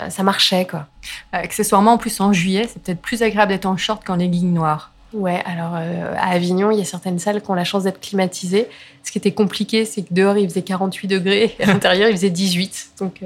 ça 0.08 0.22
marchait 0.22 0.64
quoi. 0.64 0.86
Accessoirement, 1.32 1.94
en 1.94 1.98
plus 1.98 2.20
en 2.20 2.32
juillet, 2.32 2.68
c'est 2.72 2.80
peut-être 2.82 3.02
plus 3.02 3.22
agréable 3.22 3.50
d'être 3.52 3.66
en 3.66 3.76
short 3.76 4.04
qu'en 4.04 4.16
legging 4.16 4.52
noir. 4.54 4.92
Ouais, 5.12 5.42
alors 5.44 5.72
euh, 5.74 6.14
à 6.16 6.30
Avignon, 6.30 6.70
il 6.70 6.78
y 6.78 6.82
a 6.82 6.84
certaines 6.84 7.18
salles 7.18 7.42
qui 7.42 7.50
ont 7.50 7.54
la 7.54 7.64
chance 7.64 7.82
d'être 7.82 8.00
climatisées. 8.00 8.68
Ce 9.02 9.10
qui 9.10 9.18
était 9.18 9.32
compliqué, 9.32 9.84
c'est 9.84 10.02
que 10.02 10.14
dehors, 10.14 10.38
il 10.38 10.48
faisait 10.48 10.62
48 10.62 11.08
degrés 11.08 11.56
et 11.58 11.64
à 11.64 11.66
l'intérieur, 11.72 12.08
il 12.08 12.16
faisait 12.16 12.30
18. 12.30 12.90
Donc, 13.00 13.22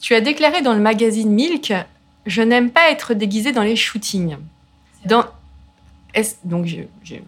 Tu 0.00 0.14
as 0.14 0.20
déclaré 0.22 0.62
dans 0.62 0.72
le 0.72 0.80
magazine 0.80 1.28
Milk 1.30 1.74
Je 2.24 2.40
n'aime 2.42 2.70
pas 2.70 2.90
être 2.90 3.12
déguisée 3.14 3.52
dans 3.52 3.62
les 3.62 3.76
shootings. 3.76 4.36
Dans... 5.04 5.24
Donc, 6.44 6.66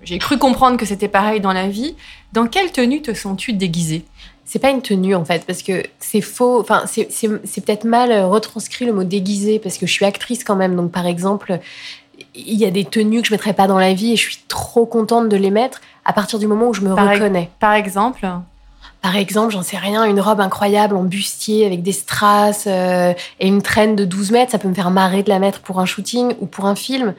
j'ai 0.04 0.18
cru 0.18 0.38
comprendre 0.38 0.76
que 0.76 0.86
c'était 0.86 1.08
pareil 1.08 1.40
dans 1.40 1.52
la 1.52 1.68
vie. 1.68 1.94
Dans 2.32 2.46
quelle 2.46 2.72
tenue 2.72 3.02
te 3.02 3.12
sens-tu 3.14 3.52
déguisée? 3.52 4.04
C'est 4.44 4.58
pas 4.58 4.70
une 4.70 4.82
tenue 4.82 5.14
en 5.14 5.24
fait, 5.24 5.44
parce 5.46 5.62
que 5.62 5.84
c'est 6.00 6.20
faux. 6.20 6.60
Enfin, 6.60 6.82
c'est- 6.86 7.06
peut-être 7.28 7.84
mal 7.84 8.10
euh, 8.10 8.26
retranscrit 8.26 8.84
le 8.84 8.92
mot 8.92 9.04
déguisé, 9.04 9.58
parce 9.60 9.78
que 9.78 9.86
je 9.86 9.92
suis 9.92 10.04
actrice 10.04 10.42
quand 10.42 10.56
même. 10.56 10.74
Donc, 10.74 10.90
par 10.90 11.06
exemple, 11.06 11.60
il 12.34 12.54
y 12.54 12.64
a 12.64 12.70
des 12.70 12.84
tenues 12.84 13.22
que 13.22 13.28
je 13.28 13.32
mettrais 13.32 13.52
pas 13.52 13.68
dans 13.68 13.78
la 13.78 13.94
vie 13.94 14.12
et 14.12 14.16
je 14.16 14.22
suis 14.22 14.38
trop 14.48 14.86
contente 14.86 15.28
de 15.28 15.36
les 15.36 15.50
mettre 15.50 15.80
à 16.04 16.12
partir 16.12 16.38
du 16.40 16.46
moment 16.48 16.68
où 16.68 16.74
je 16.74 16.80
me 16.80 16.94
Par 16.94 17.10
reconnais. 17.10 17.50
Par 17.60 17.74
exemple, 17.74 18.26
Par 19.02 19.16
exemple, 19.16 19.52
j'en 19.52 19.62
sais 19.62 19.76
rien, 19.78 20.04
une 20.04 20.20
robe 20.20 20.40
incroyable 20.40 20.96
en 20.96 21.04
bustier 21.04 21.64
avec 21.64 21.82
des 21.82 21.92
strass 21.92 22.64
euh, 22.66 23.14
et 23.38 23.46
une 23.46 23.62
traîne 23.62 23.94
de 23.96 24.04
12 24.04 24.30
mètres, 24.32 24.50
ça 24.52 24.58
peut 24.58 24.68
me 24.68 24.74
faire 24.74 24.90
marrer 24.90 25.22
de 25.22 25.28
la 25.28 25.38
mettre 25.38 25.60
pour 25.60 25.78
un 25.80 25.86
shooting 25.86 26.34
ou 26.40 26.46
pour 26.46 26.66
un 26.66 26.74
film. 26.74 27.14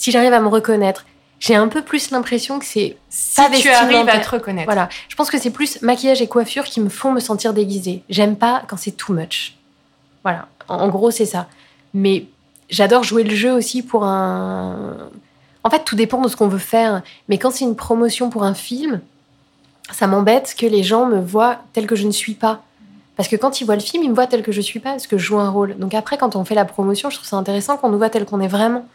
Si 0.00 0.10
j'arrive 0.12 0.32
à 0.32 0.40
me 0.40 0.48
reconnaître, 0.48 1.04
j'ai 1.40 1.54
un 1.54 1.68
peu 1.68 1.82
plus 1.82 2.10
l'impression 2.10 2.58
que 2.58 2.64
c'est 2.64 2.96
si 3.10 3.38
tu 3.60 3.68
arrives 3.68 4.08
à 4.08 4.18
te 4.18 4.30
reconnaître. 4.30 4.64
Voilà, 4.64 4.88
je 5.10 5.14
pense 5.14 5.30
que 5.30 5.38
c'est 5.38 5.50
plus 5.50 5.82
maquillage 5.82 6.22
et 6.22 6.26
coiffure 6.26 6.64
qui 6.64 6.80
me 6.80 6.88
font 6.88 7.12
me 7.12 7.20
sentir 7.20 7.52
déguisée. 7.52 8.02
J'aime 8.08 8.36
pas 8.36 8.62
quand 8.66 8.78
c'est 8.78 8.92
too 8.92 9.12
much. 9.12 9.58
Voilà, 10.22 10.48
en, 10.68 10.88
gros, 10.88 11.10
c'est 11.10 11.26
ça. 11.26 11.48
Mais 11.92 12.24
j'adore 12.70 13.02
jouer 13.02 13.24
le 13.24 13.34
jeu 13.34 13.52
aussi 13.52 13.82
pour 13.82 14.04
un. 14.04 14.96
En 15.64 15.68
fait, 15.68 15.84
tout 15.84 15.96
dépend 15.96 16.22
de 16.22 16.28
ce 16.28 16.36
qu'on 16.36 16.48
veut 16.48 16.58
faire. 16.58 17.02
Mais 17.28 17.36
quand 17.36 17.50
c'est 17.50 17.66
une 17.66 17.76
promotion 17.76 18.30
pour 18.30 18.44
un 18.44 18.54
film, 18.54 19.02
ça 19.92 20.06
m'embête 20.06 20.54
que 20.58 20.64
les 20.64 20.82
gens 20.82 21.04
me 21.04 21.20
voient 21.20 21.58
tel 21.74 21.86
que 21.86 21.94
je 21.94 22.06
ne 22.06 22.12
suis 22.12 22.34
pas. 22.34 22.62
Parce 23.18 23.28
que 23.28 23.36
quand 23.36 23.60
ils 23.60 23.66
voient 23.66 23.76
le 23.76 23.82
film, 23.82 24.02
ils 24.02 24.08
me 24.08 24.14
voient 24.14 24.26
tel 24.26 24.42
que 24.42 24.50
je 24.50 24.62
suis 24.62 24.80
pas, 24.80 24.92
parce 24.92 25.06
que 25.06 25.18
je 25.18 25.24
joue 25.24 25.38
un 25.38 25.50
rôle. 25.50 25.76
Donc 25.76 25.92
après, 25.92 26.16
quand 26.16 26.36
on 26.36 26.44
fait 26.46 26.54
la 26.54 26.64
promotion, 26.64 27.10
je 27.10 27.16
trouve 27.16 27.28
ça 27.28 27.36
intéressant 27.36 27.76
qu'on 27.76 27.90
nous 27.90 27.98
voit 27.98 28.08
tel 28.08 28.24
qu'on 28.24 28.40
est 28.40 28.48
vraiment, 28.48 28.86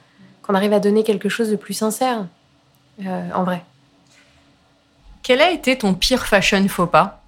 qu'on 0.46 0.56
arrive 0.56 0.74
à 0.74 0.80
donner 0.80 1.04
quelque 1.04 1.30
chose 1.30 1.50
de 1.50 1.56
plus 1.56 1.74
sincère, 1.74 2.26
euh, 3.06 3.30
en 3.34 3.44
vrai. 3.44 3.64
Quel 5.24 5.42
a 5.42 5.50
été 5.50 5.78
ton 5.78 5.94
pire 5.94 6.26
fashion 6.26 6.68
faux 6.68 6.86
pas? 6.86 7.22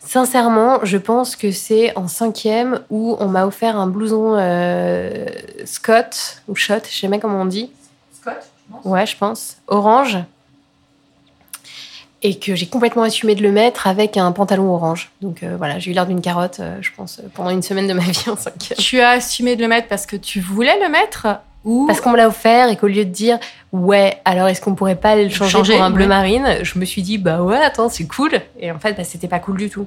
Sincèrement, 0.00 0.80
je 0.82 0.98
pense 0.98 1.36
que 1.36 1.52
c'est 1.52 1.96
en 1.96 2.08
cinquième 2.08 2.80
où 2.90 3.16
on 3.20 3.28
m'a 3.28 3.46
offert 3.46 3.76
un 3.76 3.86
blouson 3.86 4.34
euh, 4.36 5.26
Scott 5.64 6.42
ou 6.48 6.54
Shot, 6.54 6.80
je 6.90 6.98
sais 6.98 7.08
même 7.08 7.20
comment 7.20 7.40
on 7.40 7.46
dit. 7.46 7.70
Scott 8.12 8.50
Ouais, 8.84 9.06
je 9.06 9.16
pense. 9.16 9.56
Orange. 9.68 10.18
Et 12.22 12.38
que 12.38 12.54
j'ai 12.54 12.66
complètement 12.66 13.02
assumé 13.02 13.34
de 13.34 13.42
le 13.42 13.50
mettre 13.50 13.86
avec 13.86 14.16
un 14.16 14.30
pantalon 14.32 14.72
orange. 14.72 15.10
Donc 15.20 15.42
euh, 15.42 15.56
voilà, 15.56 15.78
j'ai 15.78 15.90
eu 15.90 15.94
l'air 15.94 16.06
d'une 16.06 16.20
carotte, 16.20 16.60
euh, 16.60 16.76
je 16.80 16.90
pense, 16.96 17.18
euh, 17.18 17.22
pendant 17.34 17.50
une 17.50 17.62
semaine 17.62 17.88
de 17.88 17.92
ma 17.92 18.02
vie 18.02 18.28
en 18.28 18.36
5 18.36 18.74
Tu 18.78 19.00
as 19.00 19.10
assumé 19.10 19.56
de 19.56 19.62
le 19.62 19.68
mettre 19.68 19.88
parce 19.88 20.06
que 20.06 20.16
tu 20.16 20.40
voulais 20.40 20.78
le 20.80 20.88
mettre 20.88 21.26
ou 21.64 21.86
Parce 21.86 22.00
qu'on 22.00 22.10
me 22.10 22.16
l'a 22.16 22.28
offert 22.28 22.68
et 22.68 22.76
qu'au 22.76 22.86
lieu 22.86 23.04
de 23.04 23.10
dire 23.10 23.38
ouais, 23.72 24.20
alors 24.24 24.48
est-ce 24.48 24.60
qu'on 24.60 24.74
pourrait 24.74 24.96
pas 24.96 25.16
le 25.16 25.28
changer, 25.28 25.50
Changer, 25.50 25.74
pour 25.74 25.82
un 25.82 25.90
bleu 25.90 26.04
ouais. 26.04 26.08
marine, 26.08 26.58
je 26.62 26.78
me 26.78 26.84
suis 26.84 27.02
dit 27.02 27.18
bah 27.18 27.42
ouais, 27.42 27.58
attends, 27.58 27.88
c'est 27.88 28.06
cool. 28.06 28.32
Et 28.58 28.70
en 28.70 28.78
fait, 28.78 28.94
bah, 28.94 29.04
c'était 29.04 29.28
pas 29.28 29.38
cool 29.38 29.58
du 29.58 29.70
tout. 29.70 29.86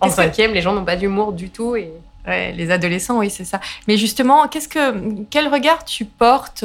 En 0.00 0.08
cinquième, 0.08 0.52
les 0.52 0.62
gens 0.62 0.72
n'ont 0.72 0.84
pas 0.84 0.96
d'humour 0.96 1.32
du 1.32 1.50
tout 1.50 1.76
et 1.76 1.92
Ouais, 2.26 2.52
les 2.52 2.70
adolescents, 2.70 3.18
oui, 3.18 3.30
c'est 3.30 3.44
ça. 3.44 3.60
Mais 3.88 3.96
justement, 3.96 4.46
qu'est-ce 4.46 4.68
que, 4.68 5.24
quel 5.28 5.48
regard 5.48 5.84
tu 5.84 6.04
portes 6.04 6.64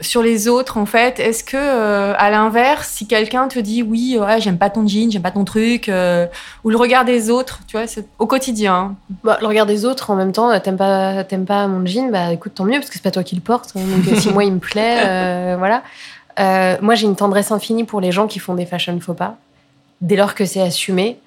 sur 0.00 0.22
les 0.22 0.46
autres 0.48 0.76
en 0.78 0.86
fait 0.86 1.18
Est-ce 1.18 1.42
que, 1.42 1.56
euh, 1.56 2.14
à 2.18 2.30
l'inverse, 2.30 2.88
si 2.88 3.06
quelqu'un 3.06 3.48
te 3.48 3.58
dit 3.58 3.82
oui, 3.82 4.16
ouais, 4.20 4.40
j'aime 4.40 4.58
pas 4.58 4.70
ton 4.70 4.86
jean, 4.86 5.10
j'aime 5.10 5.22
pas 5.22 5.30
ton 5.32 5.44
truc, 5.44 5.88
euh, 5.88 6.26
ou 6.64 6.70
le 6.70 6.76
regard 6.76 7.04
des 7.04 7.30
autres, 7.30 7.60
tu 7.66 7.76
vois, 7.76 7.86
c'est 7.86 8.06
au 8.18 8.26
quotidien. 8.26 8.74
hein. 8.74 8.94
Bah, 9.24 9.38
le 9.40 9.46
regard 9.46 9.66
des 9.66 9.84
autres, 9.84 10.10
en 10.10 10.14
même 10.16 10.32
temps, 10.32 10.50
euh, 10.50 10.58
t'aimes 10.60 10.76
pas, 10.76 11.24
t'aimes 11.24 11.46
pas 11.46 11.66
mon 11.66 11.84
jean, 11.84 12.10
bah 12.10 12.32
écoute, 12.32 12.52
tant 12.54 12.64
mieux, 12.64 12.78
parce 12.78 12.88
que 12.90 12.94
c'est 12.94 13.02
pas 13.02 13.10
toi 13.10 13.24
qui 13.24 13.34
le 13.34 13.40
porte. 13.40 13.72
hein. 13.76 13.80
donc, 13.80 14.16
si 14.18 14.30
moi, 14.32 14.44
il 14.44 14.52
me 14.52 14.58
plaît, 14.60 14.98
euh, 15.06 15.56
voilà. 15.58 15.82
Moi, 16.80 16.94
j'ai 16.94 17.06
une 17.06 17.16
tendresse 17.16 17.50
infinie 17.50 17.82
pour 17.84 18.00
les 18.00 18.12
gens 18.12 18.26
qui 18.28 18.38
font 18.38 18.54
des 18.54 18.66
fashion 18.66 18.98
faux 19.00 19.14
pas, 19.14 19.36
dès 20.00 20.14
lors 20.14 20.34
que 20.36 20.44
c'est 20.44 20.60
assumé. 20.62 21.18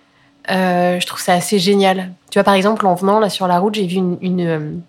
Je 0.47 1.05
trouve 1.05 1.19
ça 1.19 1.33
assez 1.33 1.59
génial. 1.59 2.11
Tu 2.29 2.39
vois, 2.39 2.45
par 2.45 2.53
exemple, 2.53 2.87
en 2.87 2.95
venant 2.95 3.19
là 3.19 3.29
sur 3.29 3.47
la 3.47 3.59
route, 3.59 3.75
j'ai 3.75 3.85
vu 3.87 3.97
une, 3.97 4.17
une, 4.21 4.81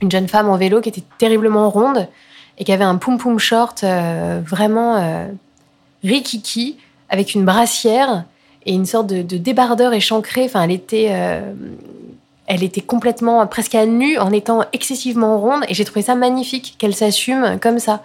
une 0.00 0.10
jeune 0.10 0.26
femme 0.28 0.48
en 0.48 0.56
vélo 0.56 0.80
qui 0.80 0.88
était 0.88 1.04
terriblement 1.18 1.68
ronde 1.68 2.08
et 2.58 2.64
qui 2.64 2.72
avait 2.72 2.84
un 2.84 2.96
poum-poum 2.96 3.38
short 3.38 3.84
euh, 3.84 4.40
vraiment 4.44 4.96
euh, 4.96 5.26
rikiki 6.02 6.76
avec 7.08 7.34
une 7.34 7.44
brassière 7.44 8.24
et 8.66 8.74
une 8.74 8.84
sorte 8.84 9.06
de, 9.06 9.22
de 9.22 9.36
débardeur 9.36 9.92
échancré. 9.92 10.44
Enfin, 10.44 10.64
elle 10.64 10.72
était, 10.72 11.08
euh, 11.10 11.52
elle 12.46 12.64
était 12.64 12.80
complètement 12.80 13.46
presque 13.46 13.76
à 13.76 13.86
nu 13.86 14.18
en 14.18 14.32
étant 14.32 14.64
excessivement 14.72 15.38
ronde 15.38 15.64
et 15.68 15.74
j'ai 15.74 15.84
trouvé 15.84 16.02
ça 16.02 16.16
magnifique 16.16 16.74
qu'elle 16.78 16.94
s'assume 16.94 17.58
comme 17.62 17.78
ça. 17.78 18.02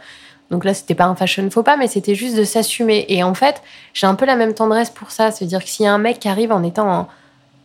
Donc 0.51 0.65
là, 0.65 0.75
c'était 0.75 0.93
pas 0.93 1.05
un 1.05 1.15
fashion 1.15 1.49
faux 1.49 1.63
pas, 1.63 1.77
mais 1.77 1.87
c'était 1.87 2.13
juste 2.13 2.37
de 2.37 2.43
s'assumer. 2.43 3.05
Et 3.09 3.23
en 3.23 3.33
fait, 3.33 3.63
j'ai 3.93 4.05
un 4.05 4.13
peu 4.13 4.25
la 4.25 4.35
même 4.35 4.53
tendresse 4.53 4.91
pour 4.91 5.09
ça. 5.09 5.31
C'est-à-dire 5.31 5.63
que 5.63 5.69
s'il 5.69 5.85
y 5.85 5.87
a 5.87 5.93
un 5.93 5.97
mec 5.97 6.19
qui 6.19 6.27
arrive 6.27 6.51
en 6.51 6.61
étant 6.61 7.07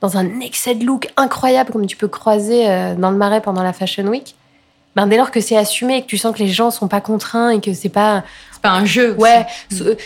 dans 0.01 0.17
un 0.17 0.41
excès 0.41 0.75
de 0.75 0.87
look 0.87 1.09
incroyable, 1.19 1.71
comme 1.71 1.87
tu 1.87 1.99
peux 1.99 2.09
croiser 2.09 2.65
dans 2.97 3.11
le 3.11 3.17
marais 3.19 3.43
pendant 3.43 3.63
la 3.63 3.75
Fashion 3.75 4.07
Week, 4.07 4.37
ben 4.99 5.07
dès 5.07 5.17
lors 5.17 5.31
que 5.31 5.41
c'est 5.41 5.57
assumé 5.57 5.99
et 5.99 6.03
que 6.03 6.09
tu 6.09 6.19
sens 6.19 6.35
que 6.35 6.41
les 6.41 6.49
gens 6.49 6.73
sont 6.73 6.89
pas 6.89 7.01
contraints 7.01 7.51
et 7.51 7.61
que 7.61 7.73
c'est 7.73 7.89
pas 7.89 8.25
C'est 8.53 8.61
pas 8.63 8.71
un 8.71 8.85
jeu. 8.85 9.11
aussi. 9.13 9.21
Ouais, 9.21 9.47
ce- 9.71 9.97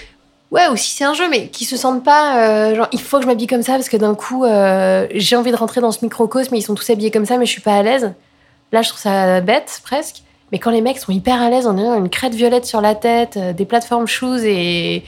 ouais, 0.50 0.68
aussi 0.68 0.94
c'est 0.94 1.04
un 1.04 1.14
jeu, 1.14 1.30
mais 1.30 1.49
qui 1.49 1.64
se 1.64 1.78
sentent 1.78 2.04
pas 2.04 2.37
euh, 2.37 2.75
genre 2.76 2.88
il 2.92 3.00
faut 3.00 3.16
que 3.16 3.22
je 3.22 3.26
m'habille 3.26 3.46
comme 3.46 3.62
ça 3.62 3.72
parce 3.72 3.88
que 3.88 3.96
d'un 3.96 4.14
coup 4.14 4.44
euh, 4.44 5.06
j'ai 5.14 5.34
envie 5.37 5.50
de 5.50 5.56
rentrer 5.56 5.80
dans 5.80 5.92
ce 5.92 6.04
microcosme, 6.04 6.50
mais 6.52 6.58
ils 6.58 6.62
sont 6.62 6.75
tous 6.75 6.90
habillés 6.90 7.11
comme 7.11 7.25
ça, 7.25 7.38
mais 7.38 7.46
je 7.46 7.52
suis 7.52 7.62
pas 7.62 7.75
à 7.76 7.82
l'aise. 7.82 8.12
Là, 8.70 8.82
je 8.82 8.88
trouve 8.90 9.00
ça 9.00 9.40
bête 9.40 9.80
presque. 9.82 10.16
Mais 10.50 10.58
quand 10.58 10.70
les 10.70 10.82
mecs 10.82 10.99
sont 10.99 11.12
hyper 11.12 11.40
à 11.40 11.49
l'aise 11.49 11.66
en 11.66 11.78
ayant 11.78 11.94
une 11.94 12.11
crête 12.11 12.34
violette 12.34 12.66
sur 12.66 12.82
la 12.82 12.94
tête, 12.94 13.38
euh, 13.38 13.52
des 13.54 13.64
plateformes 13.64 14.06
shoes 14.06 14.44
et, 14.44 15.02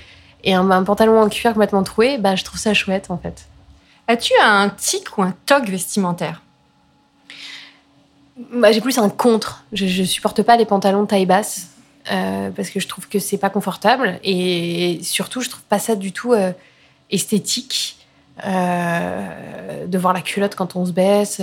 et 0.44 0.54
un, 0.54 0.70
un 0.70 0.82
pantalon 0.82 1.20
en 1.20 1.28
cuir 1.28 1.52
complètement 1.52 1.82
troué, 1.82 2.16
bah 2.16 2.36
je 2.36 2.44
trouve 2.44 2.58
ça 2.58 2.72
chouette 2.72 3.10
en 3.10 3.18
fait. 3.18 3.44
As-tu 4.08 4.32
un 4.42 4.70
tic 4.70 5.18
ou 5.18 5.22
un 5.22 5.34
toc 5.44 5.66
vestimentaire? 5.68 6.40
Bah, 8.52 8.72
j'ai 8.72 8.80
plus 8.80 8.98
un 8.98 9.08
contre. 9.08 9.64
Je, 9.72 9.86
je 9.86 10.02
supporte 10.02 10.42
pas 10.42 10.56
les 10.56 10.64
pantalons 10.64 11.06
taille 11.06 11.26
basse 11.26 11.68
euh, 12.10 12.50
parce 12.50 12.70
que 12.70 12.80
je 12.80 12.88
trouve 12.88 13.08
que 13.08 13.18
c'est 13.18 13.38
pas 13.38 13.50
confortable 13.50 14.18
et 14.24 14.98
surtout 15.02 15.40
je 15.40 15.48
trouve 15.50 15.62
pas 15.62 15.78
ça 15.78 15.94
du 15.94 16.12
tout 16.12 16.32
euh, 16.32 16.50
esthétique 17.10 17.96
euh, 18.44 19.86
de 19.86 19.98
voir 19.98 20.12
la 20.12 20.20
culotte 20.20 20.56
quand 20.56 20.74
on 20.74 20.84
se 20.84 20.90
baisse. 20.92 21.40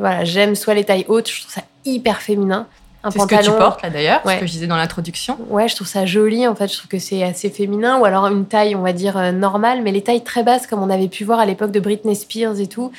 voilà, 0.00 0.24
j'aime 0.24 0.56
soit 0.56 0.74
les 0.74 0.84
tailles 0.84 1.04
hautes, 1.08 1.30
je 1.30 1.42
trouve 1.42 1.52
ça 1.52 1.62
hyper 1.84 2.20
féminin. 2.22 2.66
Un 3.04 3.10
C'est 3.10 3.20
ce 3.20 3.26
que 3.26 3.44
tu 3.44 3.50
portes 3.50 3.82
là 3.82 3.90
d'ailleurs, 3.90 4.24
Ouais. 4.24 4.36
ce 4.36 4.40
que 4.40 4.46
je 4.46 4.52
disais 4.52 4.66
dans 4.66 4.76
l'introduction. 4.76 5.38
Ouais, 5.50 5.68
je 5.68 5.76
trouve 5.76 5.86
ça 5.86 6.06
joli 6.06 6.48
en 6.48 6.54
fait. 6.54 6.68
Je 6.68 6.78
trouve 6.78 6.88
que 6.88 6.98
c'est 6.98 7.22
assez 7.22 7.50
féminin 7.50 7.98
ou 7.98 8.04
alors 8.06 8.26
une 8.26 8.46
taille, 8.46 8.74
on 8.74 8.80
va 8.80 8.94
dire 8.94 9.32
normale, 9.32 9.82
mais 9.82 9.92
les 9.92 10.02
tailles 10.02 10.24
très 10.24 10.42
basses 10.42 10.66
comme 10.66 10.82
on 10.82 10.88
avait 10.90 11.08
pu 11.08 11.22
voir 11.22 11.38
à 11.38 11.46
l'époque 11.46 11.70
de 11.70 11.80
Britney 11.80 12.16
Spears 12.16 12.58
et 12.58 12.66
tout. 12.66 12.90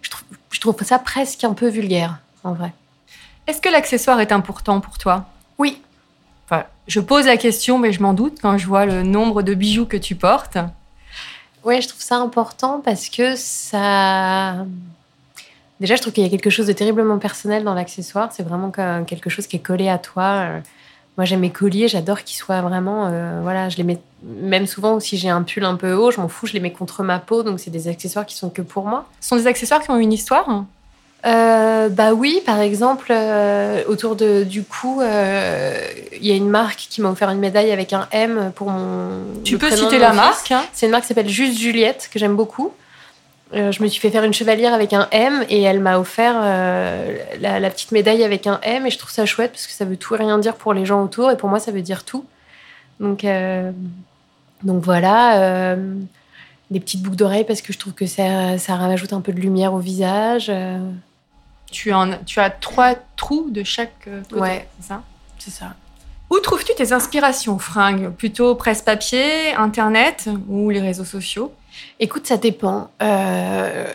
Je 0.00 0.10
trouve, 0.10 0.24
je 0.52 0.60
trouve 0.60 0.76
ça 0.84 0.98
presque 0.98 1.42
un 1.44 1.54
peu 1.54 1.68
vulgaire 1.68 2.18
en 2.48 2.54
vrai. 2.54 2.72
Est-ce 3.46 3.60
que 3.60 3.68
l'accessoire 3.68 4.20
est 4.20 4.32
important 4.32 4.80
pour 4.80 4.98
toi? 4.98 5.26
Oui, 5.58 5.80
Enfin, 6.50 6.64
je 6.86 7.00
pose 7.00 7.26
la 7.26 7.36
question, 7.36 7.78
mais 7.78 7.92
je 7.92 8.00
m'en 8.00 8.14
doute 8.14 8.38
quand 8.40 8.56
je 8.56 8.66
vois 8.66 8.86
le 8.86 9.02
nombre 9.02 9.42
de 9.42 9.52
bijoux 9.52 9.84
que 9.84 9.98
tu 9.98 10.14
portes. 10.14 10.56
Ouais, 11.62 11.82
je 11.82 11.88
trouve 11.88 12.00
ça 12.00 12.16
important 12.16 12.80
parce 12.82 13.10
que 13.10 13.36
ça. 13.36 14.64
Déjà, 15.80 15.94
je 15.96 16.00
trouve 16.00 16.14
qu'il 16.14 16.22
y 16.24 16.26
a 16.26 16.30
quelque 16.30 16.48
chose 16.50 16.66
de 16.66 16.72
terriblement 16.72 17.18
personnel 17.18 17.64
dans 17.64 17.74
l'accessoire. 17.74 18.30
C'est 18.32 18.42
vraiment 18.42 18.70
que- 18.70 19.04
quelque 19.04 19.28
chose 19.28 19.46
qui 19.46 19.56
est 19.56 19.60
collé 19.60 19.88
à 19.88 19.98
toi. 19.98 20.24
Euh, 20.24 20.60
Moi, 21.18 21.24
j'aime 21.24 21.40
mes 21.40 21.50
colliers. 21.50 21.88
J'adore 21.88 22.22
qu'ils 22.22 22.36
soient 22.38 22.62
vraiment. 22.62 23.08
euh, 23.08 23.40
voilà, 23.42 23.68
je 23.68 23.76
les 23.76 23.82
mets. 23.82 23.98
Même 24.22 24.66
souvent, 24.68 25.00
si 25.00 25.16
j'ai 25.18 25.28
un 25.28 25.42
pull 25.42 25.64
un 25.64 25.74
peu 25.74 25.92
haut, 25.92 26.10
je 26.12 26.20
m'en 26.20 26.28
fous. 26.28 26.46
Je 26.46 26.52
les 26.52 26.60
mets 26.60 26.72
contre 26.72 27.02
ma 27.02 27.18
peau. 27.18 27.42
Donc, 27.42 27.58
c'est 27.60 27.70
des 27.72 27.88
accessoires 27.88 28.24
qui 28.24 28.36
sont 28.36 28.50
que 28.50 28.62
pour 28.62 28.86
moi. 28.86 29.04
Ce 29.20 29.28
sont 29.28 29.36
des 29.36 29.48
accessoires 29.48 29.82
qui 29.82 29.90
ont 29.90 29.98
une 29.98 30.12
histoire? 30.12 30.46
Euh, 31.26 31.88
bah 31.88 32.12
oui, 32.12 32.40
par 32.46 32.60
exemple, 32.60 33.08
euh, 33.10 33.82
autour 33.88 34.14
de, 34.14 34.44
du 34.44 34.62
cou, 34.62 35.00
euh, 35.00 35.76
il 36.12 36.26
y 36.26 36.30
a 36.30 36.36
une 36.36 36.48
marque 36.48 36.86
qui 36.88 37.00
m'a 37.00 37.10
offert 37.10 37.28
une 37.30 37.40
médaille 37.40 37.72
avec 37.72 37.92
un 37.92 38.06
M 38.12 38.52
pour 38.54 38.70
mon. 38.70 39.24
Tu 39.42 39.58
peux 39.58 39.70
citer 39.70 39.98
la 39.98 40.12
marque 40.12 40.52
hein 40.52 40.64
C'est 40.72 40.86
une 40.86 40.92
marque 40.92 41.04
qui 41.04 41.08
s'appelle 41.08 41.28
Juste 41.28 41.58
Juliette, 41.58 42.08
que 42.12 42.18
j'aime 42.18 42.36
beaucoup. 42.36 42.72
Je 43.52 43.82
me 43.82 43.88
suis 43.88 43.98
fait 43.98 44.10
faire 44.10 44.24
une 44.24 44.34
chevalière 44.34 44.74
avec 44.74 44.92
un 44.92 45.08
M 45.10 45.42
et 45.48 45.62
elle 45.62 45.80
m'a 45.80 45.98
offert 45.98 46.38
la, 46.38 47.60
la 47.60 47.70
petite 47.70 47.92
médaille 47.92 48.22
avec 48.22 48.46
un 48.46 48.60
M 48.62 48.86
et 48.86 48.90
je 48.90 48.98
trouve 48.98 49.10
ça 49.10 49.24
chouette 49.24 49.52
parce 49.52 49.66
que 49.66 49.72
ça 49.72 49.86
veut 49.86 49.96
tout 49.96 50.14
et 50.14 50.18
rien 50.18 50.38
dire 50.38 50.54
pour 50.54 50.74
les 50.74 50.84
gens 50.84 51.02
autour 51.02 51.30
et 51.30 51.36
pour 51.38 51.48
moi 51.48 51.58
ça 51.58 51.72
veut 51.72 51.80
dire 51.80 52.04
tout. 52.04 52.26
Donc, 53.00 53.24
donc 54.62 54.84
voilà, 54.84 55.76
des 56.70 56.78
petites 56.78 57.00
boucles 57.00 57.16
d'oreilles 57.16 57.44
parce 57.44 57.62
que 57.62 57.72
je 57.72 57.78
trouve 57.78 57.94
que 57.94 58.06
ça, 58.06 58.58
ça 58.58 58.76
rajoute 58.76 59.14
un 59.14 59.22
peu 59.22 59.32
de 59.32 59.40
lumière 59.40 59.72
au 59.72 59.78
visage. 59.78 60.52
Tu, 61.70 61.92
en, 61.92 62.10
tu 62.24 62.40
as 62.40 62.50
trois 62.50 62.94
trous 63.16 63.48
de 63.50 63.62
chaque 63.62 64.06
euh, 64.08 64.22
côté. 64.28 64.40
Ouais. 64.40 64.68
c'est 64.80 64.88
ça? 64.88 65.02
C'est 65.38 65.50
ça. 65.50 65.74
Où 66.30 66.38
trouves-tu 66.40 66.74
tes 66.74 66.92
inspirations, 66.92 67.58
fringues 67.58 68.10
Plutôt 68.10 68.54
presse-papier, 68.54 69.54
internet 69.54 70.28
ou 70.48 70.68
les 70.70 70.80
réseaux 70.80 71.04
sociaux? 71.04 71.54
Écoute, 72.00 72.26
ça 72.26 72.36
dépend. 72.36 72.90
Euh, 73.02 73.86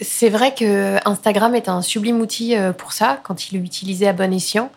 c'est 0.00 0.30
vrai 0.30 0.54
que 0.54 0.96
Instagram 1.06 1.54
est 1.54 1.68
un 1.68 1.82
sublime 1.82 2.20
outil 2.20 2.56
euh, 2.56 2.72
pour 2.72 2.92
ça, 2.92 3.20
quand 3.22 3.50
il 3.50 3.56
est 3.58 3.60
utilisé 3.60 4.08
à 4.08 4.12
bon 4.12 4.32
escient. 4.32 4.70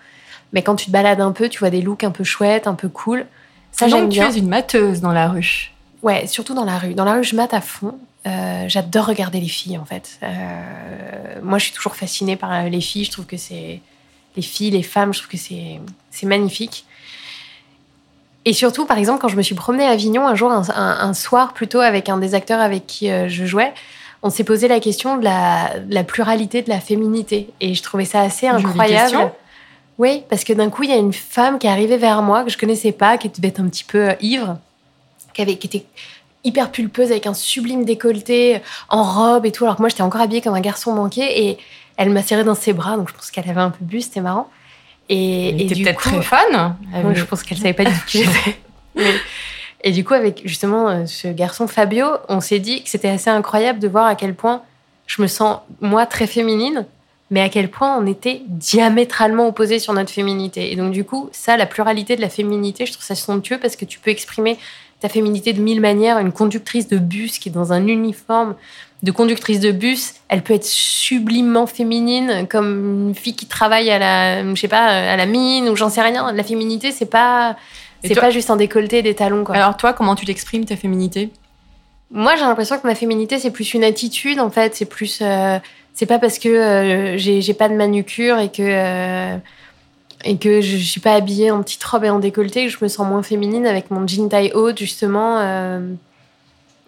Mais 0.53 0.63
quand 0.63 0.75
tu 0.75 0.87
te 0.87 0.91
balades 0.91 1.21
un 1.21 1.31
peu, 1.31 1.49
tu 1.49 1.59
vois 1.59 1.69
des 1.69 1.81
looks 1.81 2.03
un 2.03 2.11
peu 2.11 2.23
chouettes, 2.23 2.67
un 2.67 2.73
peu 2.75 2.89
cool. 2.89 3.25
Ça, 3.71 3.87
j'aime 3.87 4.01
Donc 4.03 4.11
tu 4.11 4.19
bien. 4.19 4.29
es 4.29 4.37
une 4.37 4.47
mateuse 4.49 5.01
dans 5.01 5.11
la 5.11 5.29
rue. 5.29 5.71
Ouais, 6.03 6.27
surtout 6.27 6.53
dans 6.53 6.65
la 6.65 6.77
rue. 6.77 6.93
Dans 6.93 7.05
la 7.05 7.13
rue, 7.13 7.23
je 7.23 7.35
mate 7.35 7.53
à 7.53 7.61
fond. 7.61 7.97
Euh, 8.27 8.65
J'adore 8.67 9.05
regarder 9.05 9.39
les 9.39 9.47
filles, 9.47 9.77
en 9.77 9.85
fait. 9.85 10.19
Euh, 10.23 11.39
moi, 11.41 11.57
je 11.57 11.65
suis 11.65 11.73
toujours 11.73 11.95
fascinée 11.95 12.35
par 12.35 12.51
euh, 12.53 12.69
les 12.69 12.81
filles. 12.81 13.05
Je 13.05 13.11
trouve 13.11 13.25
que 13.25 13.37
c'est... 13.37 13.81
Les 14.35 14.43
filles, 14.43 14.69
les 14.69 14.83
femmes, 14.83 15.13
je 15.13 15.19
trouve 15.19 15.31
que 15.31 15.37
c'est 15.37 15.79
c'est 16.11 16.27
magnifique. 16.27 16.85
Et 18.45 18.53
surtout, 18.53 18.85
par 18.85 18.99
exemple, 18.99 19.19
quand 19.19 19.29
je 19.29 19.35
me 19.35 19.41
suis 19.41 19.55
promenée 19.55 19.83
à 19.83 19.89
Avignon 19.89 20.27
un 20.27 20.35
jour, 20.35 20.51
un, 20.51 21.13
soir 21.15 21.53
plutôt, 21.53 21.79
avec 21.79 22.07
un 22.07 22.19
des 22.19 22.35
acteurs 22.35 22.61
avec 22.61 22.85
qui 22.85 23.09
je 23.09 23.45
jouais, 23.47 23.73
on 24.21 24.29
s'est 24.29 24.43
posé 24.43 24.67
la 24.67 24.79
question 24.79 25.17
de 25.17 25.23
la, 25.23 25.79
de 25.79 25.91
la 25.91 26.03
pluralité, 26.03 26.61
de 26.61 26.69
la 26.69 26.79
féminité. 26.79 27.49
Et 27.61 27.73
je 27.73 27.81
trouvais 27.81 28.05
ça 28.05 28.21
assez 28.21 28.47
incroyable. 28.47 29.09
question. 29.09 29.31
Oui, 29.97 30.23
parce 30.29 30.43
que 30.43 30.53
d'un 30.53 30.69
coup, 30.69 30.83
il 30.83 30.91
y 30.91 30.93
a 30.93 30.97
une 30.97 31.13
femme 31.13 31.57
qui 31.57 31.65
est 31.65 31.71
arrivée 31.71 31.97
vers 31.97 32.21
moi, 32.21 32.43
que 32.43 32.51
je 32.51 32.59
connaissais 32.59 32.91
pas, 32.91 33.17
qui 33.17 33.29
devait 33.29 33.47
être 33.47 33.59
un 33.59 33.67
petit 33.67 33.83
peu 33.83 34.11
ivre, 34.21 34.59
qui, 35.33 35.41
avait, 35.41 35.57
qui 35.57 35.65
était 35.67 35.85
hyper 36.43 36.71
pulpeuse 36.71 37.11
avec 37.11 37.27
un 37.27 37.33
sublime 37.33 37.83
décolleté 37.85 38.61
en 38.89 39.03
robe 39.03 39.45
et 39.45 39.51
tout, 39.51 39.63
alors 39.65 39.75
que 39.75 39.81
moi 39.81 39.89
j'étais 39.89 40.03
encore 40.03 40.21
habillée 40.21 40.41
comme 40.41 40.53
un 40.55 40.61
garçon 40.61 40.93
manqué 40.93 41.47
et 41.47 41.57
elle 41.97 42.09
m'a 42.11 42.21
serré 42.21 42.43
dans 42.43 42.55
ses 42.55 42.73
bras, 42.73 42.95
donc 42.95 43.09
je 43.09 43.13
pense 43.13 43.31
qu'elle 43.31 43.49
avait 43.49 43.59
un 43.61 43.71
peu 43.71 43.83
bu, 43.83 44.01
c'était 44.01 44.21
marrant. 44.21 44.49
Et, 45.09 45.49
Elle 45.49 45.61
et 45.61 45.65
était 45.65 45.75
du 45.75 45.83
peut-être 45.83 46.01
coup, 46.01 46.09
très 46.09 46.21
fan. 46.21 46.75
Je 47.15 47.23
pense 47.23 47.43
qu'elle 47.43 47.57
savait 47.57 47.73
pas 47.73 47.85
du 47.85 47.91
tout 47.93 48.05
qui 48.07 48.17
j'étais. 48.23 48.57
Mais- 48.95 49.13
Et 49.83 49.91
du 49.91 50.03
coup, 50.03 50.13
avec 50.13 50.41
justement 50.45 50.89
euh, 50.89 51.05
ce 51.05 51.27
garçon 51.27 51.67
Fabio, 51.67 52.05
on 52.29 52.39
s'est 52.41 52.59
dit 52.59 52.83
que 52.83 52.89
c'était 52.89 53.09
assez 53.09 53.29
incroyable 53.29 53.79
de 53.79 53.87
voir 53.87 54.05
à 54.05 54.15
quel 54.15 54.33
point 54.35 54.61
je 55.05 55.21
me 55.21 55.27
sens, 55.27 55.59
moi, 55.81 56.05
très 56.05 56.27
féminine, 56.27 56.85
mais 57.31 57.41
à 57.41 57.49
quel 57.49 57.69
point 57.69 57.97
on 57.97 58.05
était 58.05 58.41
diamétralement 58.47 59.47
opposés 59.47 59.79
sur 59.79 59.93
notre 59.93 60.11
féminité. 60.11 60.71
Et 60.71 60.75
donc, 60.75 60.91
du 60.91 61.03
coup, 61.03 61.29
ça, 61.31 61.57
la 61.57 61.65
pluralité 61.65 62.15
de 62.15 62.21
la 62.21 62.29
féminité, 62.29 62.85
je 62.85 62.93
trouve 62.93 63.05
ça 63.05 63.15
somptueux 63.15 63.57
parce 63.59 63.75
que 63.75 63.85
tu 63.85 63.99
peux 63.99 64.11
exprimer 64.11 64.57
ta 64.99 65.09
féminité 65.09 65.53
de 65.53 65.61
mille 65.61 65.81
manières. 65.81 66.17
Une 66.19 66.31
conductrice 66.31 66.87
de 66.87 66.97
bus 66.97 67.39
qui 67.39 67.49
est 67.49 67.51
dans 67.51 67.73
un 67.73 67.85
uniforme 67.87 68.55
de 69.03 69.11
conductrice 69.11 69.59
de 69.59 69.71
bus, 69.71 70.15
elle 70.27 70.41
peut 70.41 70.55
être 70.55 70.65
sublimement 70.65 71.67
féminine, 71.67 72.47
comme 72.49 73.09
une 73.09 73.15
fille 73.15 73.35
qui 73.35 73.45
travaille 73.45 73.91
à 73.91 73.99
la, 73.99 74.43
je 74.55 74.59
sais 74.59 74.67
pas, 74.67 74.87
à 74.87 75.15
la 75.15 75.25
mine 75.27 75.69
ou 75.69 75.75
j'en 75.75 75.89
sais 75.89 76.01
rien. 76.01 76.31
La 76.31 76.43
féminité, 76.43 76.91
c'est 76.91 77.05
pas, 77.05 77.55
C'est 78.03 78.13
toi- 78.13 78.21
pas 78.23 78.29
juste 78.31 78.49
un 78.49 78.55
décolleté 78.55 78.97
et 78.99 79.01
des 79.03 79.13
talons, 79.13 79.43
quoi. 79.43 79.55
Alors 79.55 79.77
toi, 79.77 79.93
comment 79.93 80.15
tu 80.15 80.25
l'exprimes, 80.25 80.65
ta 80.65 80.75
féminité? 80.75 81.29
Moi, 82.09 82.35
j'ai 82.37 82.41
l'impression 82.43 82.79
que 82.79 82.87
ma 82.87 82.95
féminité, 82.95 83.37
c'est 83.37 83.51
plus 83.51 83.73
une 83.75 83.83
attitude, 83.83 84.39
en 84.39 84.49
fait. 84.49 84.73
C'est 84.75 84.85
plus. 84.85 85.19
euh, 85.21 85.59
c'est 85.93 86.05
pas 86.07 86.17
parce 86.19 86.39
que 86.39 86.47
euh, 86.49 87.17
j'ai 87.17 87.41
j'ai 87.41 87.53
pas 87.53 87.69
de 87.69 87.75
manucure 87.75 88.39
et 88.39 88.49
que. 88.49 88.61
euh, 88.63 89.37
et 90.23 90.37
que 90.37 90.61
je, 90.61 90.77
je 90.77 90.83
suis 90.83 91.01
pas 91.01 91.13
habillée 91.13 91.51
en 91.51 91.61
petite 91.61 91.83
robe 91.83 92.03
et 92.03 92.09
en 92.09 92.19
décolleté 92.19 92.65
que 92.65 92.71
je 92.71 92.77
me 92.81 92.87
sens 92.87 93.07
moins 93.07 93.23
féminine 93.23 93.65
avec 93.67 93.91
mon 93.91 94.07
jean 94.07 94.29
taille 94.29 94.51
haute, 94.53 94.77
justement. 94.79 95.37
euh, 95.39 95.93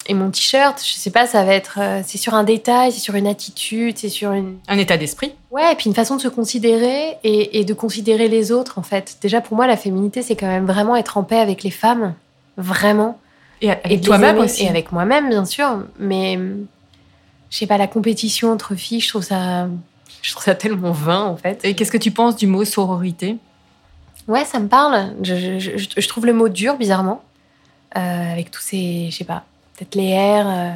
et 0.07 0.15
mon 0.15 0.31
t-shirt, 0.31 0.81
je 0.83 0.93
sais 0.99 1.11
pas, 1.11 1.27
ça 1.27 1.43
va 1.43 1.53
être. 1.53 1.77
euh, 1.79 2.01
c'est 2.03 2.17
sur 2.17 2.33
un 2.33 2.43
détail, 2.43 2.91
c'est 2.91 2.99
sur 2.99 3.13
une 3.13 3.27
attitude, 3.27 3.97
c'est 3.99 4.09
sur 4.09 4.31
une. 4.31 4.57
Un 4.67 4.79
état 4.79 4.97
d'esprit 4.97 5.33
Ouais, 5.51 5.71
et 5.71 5.75
puis 5.75 5.85
une 5.87 5.93
façon 5.93 6.15
de 6.15 6.21
se 6.21 6.27
considérer 6.27 7.17
et, 7.23 7.59
et 7.59 7.63
de 7.65 7.73
considérer 7.75 8.27
les 8.27 8.51
autres, 8.51 8.79
en 8.79 8.81
fait. 8.83 9.17
Déjà, 9.21 9.39
pour 9.39 9.55
moi, 9.55 9.67
la 9.67 9.77
féminité, 9.77 10.23
c'est 10.23 10.35
quand 10.35 10.47
même 10.47 10.65
vraiment 10.65 10.95
être 10.95 11.17
en 11.17 11.23
paix 11.23 11.39
avec 11.39 11.61
les 11.63 11.69
femmes. 11.69 12.15
Vraiment. 12.57 13.19
Et 13.61 13.69
avec 13.69 14.01
toi-même 14.01 14.39
aussi. 14.39 14.63
Et 14.63 14.69
avec 14.69 14.91
moi-même, 14.91 15.29
bien 15.29 15.45
sûr. 15.45 15.83
Mais 15.99 16.39
je 17.51 17.57
sais 17.57 17.67
pas, 17.67 17.77
la 17.77 17.87
compétition 17.87 18.51
entre 18.51 18.73
filles, 18.75 19.01
je 19.01 19.09
trouve 19.09 19.23
ça, 19.23 19.67
je 20.21 20.31
trouve 20.31 20.43
ça 20.43 20.55
tellement 20.55 20.91
vain, 20.91 21.23
en 21.23 21.35
fait. 21.37 21.59
Et 21.63 21.75
qu'est-ce 21.75 21.91
que 21.91 21.97
tu 21.97 22.11
penses 22.11 22.35
du 22.35 22.47
mot 22.47 22.65
sororité? 22.65 23.37
Ouais, 24.27 24.45
ça 24.45 24.59
me 24.59 24.67
parle. 24.67 25.13
Je, 25.23 25.59
je- 25.59 25.77
je- 25.77 25.89
je 26.01 26.07
trouve 26.07 26.25
le 26.25 26.33
mot 26.33 26.49
dur, 26.49 26.77
bizarrement. 26.77 27.23
Euh, 27.97 28.31
avec 28.33 28.51
tous 28.51 28.61
ces, 28.61 29.07
je 29.09 29.15
sais 29.17 29.23
pas, 29.23 29.43
peut-être 29.77 29.95
les 29.95 30.09
airs. 30.09 30.47
euh, 30.47 30.71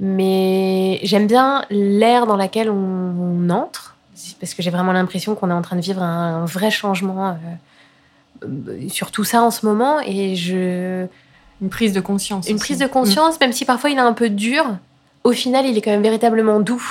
mais 0.00 0.98
j'aime 1.04 1.26
bien 1.26 1.64
l'air 1.70 2.26
dans 2.26 2.36
lequel 2.36 2.68
on, 2.70 2.74
on 2.76 3.50
entre. 3.50 3.96
Parce 4.40 4.54
que 4.54 4.62
j'ai 4.62 4.70
vraiment 4.70 4.92
l'impression 4.92 5.34
qu'on 5.34 5.50
est 5.50 5.54
en 5.54 5.62
train 5.62 5.76
de 5.76 5.80
vivre 5.80 6.02
un, 6.02 6.44
vrai 6.44 6.70
changement 6.70 7.36
euh, 8.44 8.88
sur 8.88 9.10
tout 9.10 9.24
ça 9.24 9.42
en 9.42 9.50
ce 9.50 9.64
moment. 9.66 10.00
Et 10.04 10.34
je. 10.36 11.06
Une 11.60 11.70
prise 11.70 11.92
de 11.92 12.00
conscience. 12.00 12.48
Une 12.48 12.56
aussi. 12.56 12.64
prise 12.64 12.78
de 12.78 12.86
conscience, 12.86 13.38
même 13.40 13.52
si 13.52 13.64
parfois 13.64 13.90
il 13.90 13.96
est 13.96 14.00
un 14.00 14.12
peu 14.12 14.28
dur, 14.28 14.64
au 15.22 15.30
final 15.32 15.64
il 15.66 15.78
est 15.78 15.80
quand 15.80 15.92
même 15.92 16.02
véritablement 16.02 16.58
doux. 16.58 16.82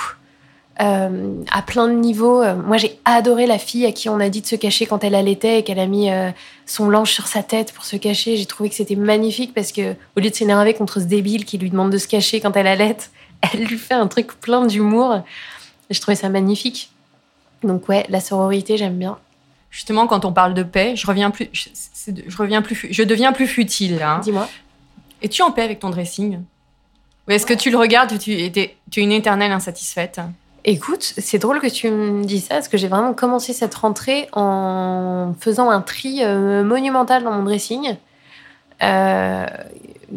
Euh, 0.80 1.34
à 1.50 1.62
plein 1.62 1.86
de 1.88 1.92
niveaux. 1.94 2.42
Euh, 2.42 2.54
Moi 2.56 2.76
j'ai 2.78 2.98
adoré 3.04 3.46
la 3.46 3.58
fille 3.58 3.84
à 3.86 3.92
qui 3.92 4.08
on 4.08 4.18
a 4.20 4.28
dit 4.28 4.40
de 4.40 4.46
se 4.46 4.56
cacher 4.56 4.86
quand 4.86 5.04
elle 5.04 5.14
allaitait 5.14 5.58
et 5.58 5.62
qu'elle 5.64 5.78
a 5.78 5.86
mis 5.86 6.10
euh, 6.10 6.30
son 6.66 6.88
linge 6.88 7.10
sur 7.12 7.26
sa 7.26 7.42
tête 7.42 7.72
pour 7.72 7.84
se 7.84 7.96
cacher. 7.96 8.36
J'ai 8.36 8.46
trouvé 8.46 8.68
que 8.68 8.74
c'était 8.74 8.96
magnifique 8.96 9.52
parce 9.54 9.72
que 9.72 9.94
au 10.16 10.20
lieu 10.20 10.30
de 10.30 10.34
s'énerver 10.34 10.74
contre 10.74 11.00
ce 11.00 11.04
débile 11.04 11.44
qui 11.44 11.58
lui 11.58 11.70
demande 11.70 11.90
de 11.90 11.98
se 11.98 12.08
cacher 12.08 12.40
quand 12.40 12.56
elle 12.56 12.66
allaite, 12.66 13.10
elle 13.52 13.64
lui 13.64 13.78
fait 13.78 13.94
un 13.94 14.06
truc 14.06 14.40
plein 14.40 14.66
d'humour. 14.66 15.22
Je 15.90 16.00
trouvais 16.00 16.16
ça 16.16 16.28
magnifique. 16.28 16.90
Donc 17.62 17.88
ouais, 17.88 18.06
la 18.08 18.20
sororité 18.20 18.76
j'aime 18.76 18.96
bien. 18.98 19.18
Justement, 19.70 20.06
quand 20.06 20.24
on 20.24 20.32
parle 20.32 20.52
de 20.54 20.62
paix, 20.64 20.94
je 20.96 21.06
reviens 21.06 21.30
plus, 21.30 21.48
je, 21.52 21.68
je 22.26 22.36
reviens 22.36 22.60
plus, 22.60 22.88
je 22.90 23.02
deviens 23.02 23.32
plus 23.32 23.46
futile. 23.46 24.02
hein. 24.02 24.20
Dis-moi. 24.22 24.48
Es-tu 25.22 25.42
en 25.42 25.50
paix 25.50 25.62
avec 25.62 25.78
ton 25.78 25.88
dressing? 25.90 26.40
Ou 27.28 27.30
est-ce 27.30 27.46
que 27.46 27.54
tu 27.54 27.70
le 27.70 27.78
regardes 27.78 28.18
tu, 28.18 28.50
tu 28.50 29.00
es 29.00 29.02
une 29.02 29.12
éternelle 29.12 29.52
insatisfaite? 29.52 30.20
Écoute, 30.64 31.14
c'est 31.18 31.38
drôle 31.38 31.60
que 31.60 31.66
tu 31.66 31.90
me 31.90 32.24
dis 32.24 32.40
ça, 32.40 32.54
parce 32.54 32.68
que 32.68 32.76
j'ai 32.76 32.86
vraiment 32.86 33.14
commencé 33.14 33.52
cette 33.52 33.74
rentrée 33.74 34.28
en 34.32 35.34
faisant 35.40 35.70
un 35.70 35.80
tri 35.80 36.20
euh, 36.22 36.62
monumental 36.62 37.24
dans 37.24 37.32
mon 37.32 37.42
dressing. 37.42 37.96
Euh, 38.82 39.46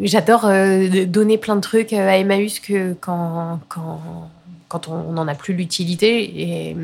J'adore 0.02 0.44
euh, 0.44 1.04
donner 1.06 1.38
plein 1.38 1.56
de 1.56 1.60
trucs 1.60 1.92
à 1.92 2.18
Emmaüs 2.18 2.60
quand, 3.00 3.58
on 4.88 5.12
n'en 5.12 5.26
a 5.26 5.34
plus 5.34 5.54
l'utilité. 5.54 6.22
Et, 6.22 6.76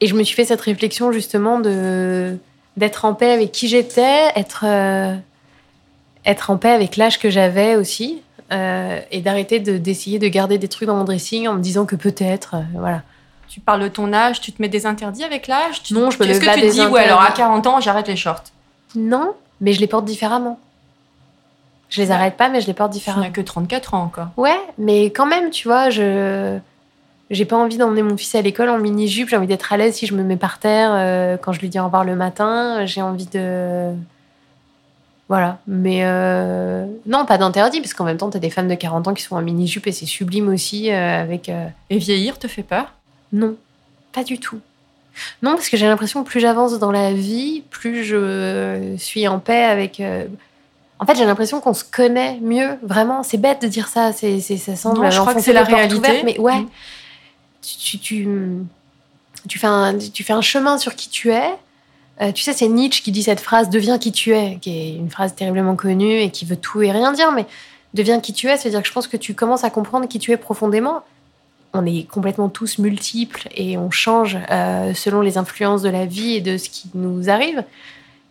et 0.00 0.06
je 0.06 0.14
me 0.14 0.22
suis 0.22 0.34
fait 0.34 0.44
cette 0.44 0.60
réflexion 0.60 1.12
justement 1.12 1.58
de 1.58 2.36
d'être 2.76 3.04
en 3.04 3.14
paix 3.14 3.30
avec 3.32 3.52
qui 3.52 3.68
j'étais, 3.68 4.28
être, 4.36 4.64
être 6.24 6.50
en 6.50 6.56
paix 6.56 6.70
avec 6.70 6.96
l'âge 6.96 7.18
que 7.18 7.28
j'avais 7.28 7.76
aussi. 7.76 8.22
Euh, 8.52 9.00
et 9.10 9.20
d'arrêter 9.20 9.60
de- 9.60 9.78
d'essayer 9.78 10.18
de, 10.18 10.28
garder 10.28 10.58
des 10.58 10.68
trucs 10.68 10.86
dans 10.86 10.96
mon 10.96 11.04
dressing 11.04 11.46
en 11.48 11.54
me 11.54 11.60
disant 11.60 11.86
que 11.86 11.96
peut-être, 11.96 12.54
euh, 12.56 12.60
voilà. 12.74 13.02
Tu 13.48 13.60
parles 13.60 13.82
de 13.82 13.88
ton 13.88 14.12
âge, 14.12 14.40
tu 14.40 14.52
te 14.52 14.62
mets 14.62 14.68
des 14.68 14.86
interdits 14.86 15.24
avec 15.24 15.46
l'âge? 15.48 15.82
Tu- 15.82 15.94
Non, 15.94 16.10
je 16.10 16.18
me 16.18 16.24
Est-ce 16.28 16.38
mets 16.40 16.46
que 16.46 16.50
pas 16.50 16.54
tu 16.54 16.60
te 16.60 16.72
dis, 16.72 16.80
ouais, 16.86 17.00
alors 17.04 17.18
à 17.20 17.24
interdits. 17.24 17.40
40 17.40 17.66
ans, 17.66 17.80
j'arrête 17.80 18.06
les 18.08 18.16
shorts? 18.16 18.44
Non, 18.94 19.32
mais 19.60 19.72
je 19.72 19.80
les 19.80 19.86
porte 19.86 20.04
différemment. 20.04 20.58
Je 21.88 22.00
les 22.00 22.10
arrête 22.12 22.36
pas, 22.36 22.48
mais 22.48 22.60
je 22.60 22.66
les 22.68 22.74
porte 22.74 22.92
Tu 22.92 22.98
différemment. 22.98 23.24
n'as 23.24 23.30
que 23.30 23.40
34 23.40 23.94
ans 23.94 24.02
encore. 24.04 24.28
Ouais, 24.36 24.58
mais 24.78 25.06
quand 25.06 25.26
même, 25.26 25.50
tu 25.50 25.66
vois, 25.66 25.90
je 25.90 26.58
j'ai 27.30 27.44
pas 27.44 27.56
envie 27.56 27.76
d'emmener 27.78 28.02
mon 28.02 28.16
fils 28.16 28.34
à 28.34 28.42
l'école 28.42 28.68
en 28.70 28.78
mini 28.78 29.06
jupe. 29.08 29.28
J'ai 29.28 29.36
envie 29.36 29.46
d'être 29.46 29.72
à 29.72 29.76
l'aise 29.76 29.94
si 29.94 30.06
je 30.06 30.14
me 30.14 30.22
mets 30.24 30.36
par 30.36 30.58
terre 30.58 30.90
euh, 30.94 31.36
quand 31.36 31.52
je 31.52 31.60
lui 31.60 31.68
dis 31.68 31.78
au 31.78 31.84
revoir 31.84 32.04
le 32.04 32.16
matin. 32.16 32.86
J'ai 32.86 33.02
envie 33.02 33.26
de 33.26 33.92
voilà, 35.30 35.58
mais 35.68 36.00
euh, 36.02 36.84
non, 37.06 37.24
pas 37.24 37.38
d'interdit, 37.38 37.80
parce 37.80 37.94
qu'en 37.94 38.04
même 38.04 38.16
temps, 38.18 38.28
t'as 38.30 38.40
des 38.40 38.50
femmes 38.50 38.66
de 38.68 38.74
40 38.74 39.06
ans 39.08 39.14
qui 39.14 39.22
sont 39.22 39.36
en 39.36 39.40
mini 39.42 39.66
jupe 39.68 39.86
et 39.86 39.92
c'est 39.92 40.04
sublime 40.04 40.48
aussi 40.48 40.90
euh, 40.90 41.22
avec. 41.22 41.48
euh, 41.48 41.68
Et 41.88 41.98
vieillir 41.98 42.36
te 42.38 42.48
fait 42.48 42.64
peur? 42.64 42.92
Non, 43.32 43.54
pas 44.12 44.24
du 44.24 44.38
tout. 44.40 44.58
Non, 45.42 45.52
parce 45.52 45.68
que 45.68 45.76
j'ai 45.76 45.86
l'impression 45.86 46.24
que 46.24 46.28
plus 46.28 46.40
j'avance 46.40 46.78
dans 46.80 46.90
la 46.90 47.12
vie, 47.12 47.62
plus 47.70 48.04
je 48.04 48.94
suis 48.98 49.26
en 49.28 49.38
paix 49.38 49.62
avec. 49.64 50.02
En 50.98 51.06
fait, 51.06 51.14
j'ai 51.16 51.24
l'impression 51.24 51.60
qu'on 51.60 51.74
se 51.74 51.84
connaît 51.84 52.38
mieux, 52.42 52.70
vraiment. 52.82 53.22
C'est 53.22 53.38
bête 53.38 53.62
de 53.62 53.68
dire 53.68 53.86
ça, 53.88 54.12
c'est, 54.12 54.40
ça 54.40 54.76
semble. 54.76 55.00
Non, 55.00 55.10
je 55.10 55.20
crois 55.20 55.34
que 55.34 55.40
c'est 55.40 55.52
la 55.52 55.62
réalité. 55.64 55.96
ouvertes, 55.96 56.24
mais 56.24 56.38
ouais, 56.38 56.60
Mm. 56.60 56.68
tu, 57.62 57.76
tu, 57.78 57.98
tu, 57.98 58.28
tu 59.48 59.58
fais 59.58 59.66
un, 59.66 59.96
tu 59.96 60.24
fais 60.24 60.32
un 60.32 60.42
chemin 60.42 60.76
sur 60.78 60.94
qui 60.96 61.08
tu 61.08 61.30
es. 61.30 61.54
Euh, 62.20 62.32
tu 62.32 62.42
sais, 62.42 62.52
c'est 62.52 62.68
Nietzsche 62.68 63.02
qui 63.02 63.12
dit 63.12 63.22
cette 63.22 63.40
phrase 63.40 63.70
Deviens 63.70 63.98
qui 63.98 64.12
tu 64.12 64.34
es, 64.34 64.58
qui 64.60 64.70
est 64.70 64.94
une 64.94 65.10
phrase 65.10 65.34
terriblement 65.34 65.76
connue 65.76 66.20
et 66.20 66.30
qui 66.30 66.44
veut 66.44 66.56
tout 66.56 66.82
et 66.82 66.92
rien 66.92 67.12
dire, 67.12 67.32
mais 67.32 67.46
deviens 67.94 68.20
qui 68.20 68.32
tu 68.32 68.48
es, 68.48 68.56
c'est-à-dire 68.56 68.82
que 68.82 68.88
je 68.88 68.92
pense 68.92 69.08
que 69.08 69.16
tu 69.16 69.34
commences 69.34 69.64
à 69.64 69.70
comprendre 69.70 70.06
qui 70.08 70.18
tu 70.18 70.32
es 70.32 70.36
profondément. 70.36 71.02
On 71.72 71.86
est 71.86 72.06
complètement 72.08 72.48
tous 72.48 72.78
multiples 72.78 73.48
et 73.54 73.78
on 73.78 73.90
change 73.90 74.36
euh, 74.50 74.92
selon 74.92 75.20
les 75.20 75.38
influences 75.38 75.82
de 75.82 75.88
la 75.88 76.04
vie 76.04 76.34
et 76.34 76.40
de 76.40 76.58
ce 76.58 76.68
qui 76.68 76.90
nous 76.94 77.30
arrive. 77.30 77.64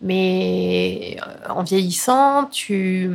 Mais 0.01 1.17
euh, 1.21 1.53
en 1.53 1.63
vieillissant, 1.63 2.45
tu 2.51 3.09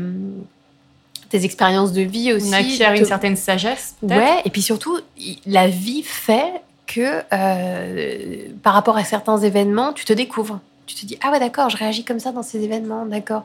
tes 1.28 1.44
expériences 1.44 1.92
de 1.92 2.02
vie 2.02 2.32
aussi. 2.32 2.48
On 2.48 2.52
acquiert 2.52 2.94
une 2.94 3.04
certaine 3.04 3.37
sagesse, 3.37 3.96
Ouais, 4.02 4.40
et 4.44 4.50
puis 4.50 4.62
surtout, 4.62 4.98
la 5.46 5.68
vie 5.68 6.02
fait 6.02 6.52
que 6.94 7.22
euh, 7.33 8.48
par 8.62 8.74
rapport 8.74 8.96
à 8.96 9.04
certains 9.04 9.38
événements, 9.38 9.92
tu 9.92 10.04
te 10.04 10.12
découvres. 10.12 10.61
Tu 10.87 10.94
te 10.94 11.07
dis, 11.07 11.18
ah 11.22 11.30
ouais, 11.30 11.40
d'accord, 11.40 11.70
je 11.70 11.76
réagis 11.76 12.04
comme 12.04 12.20
ça 12.20 12.30
dans 12.33 12.42
ces 12.42 12.62
événements, 12.62 13.07
d'accord. 13.07 13.44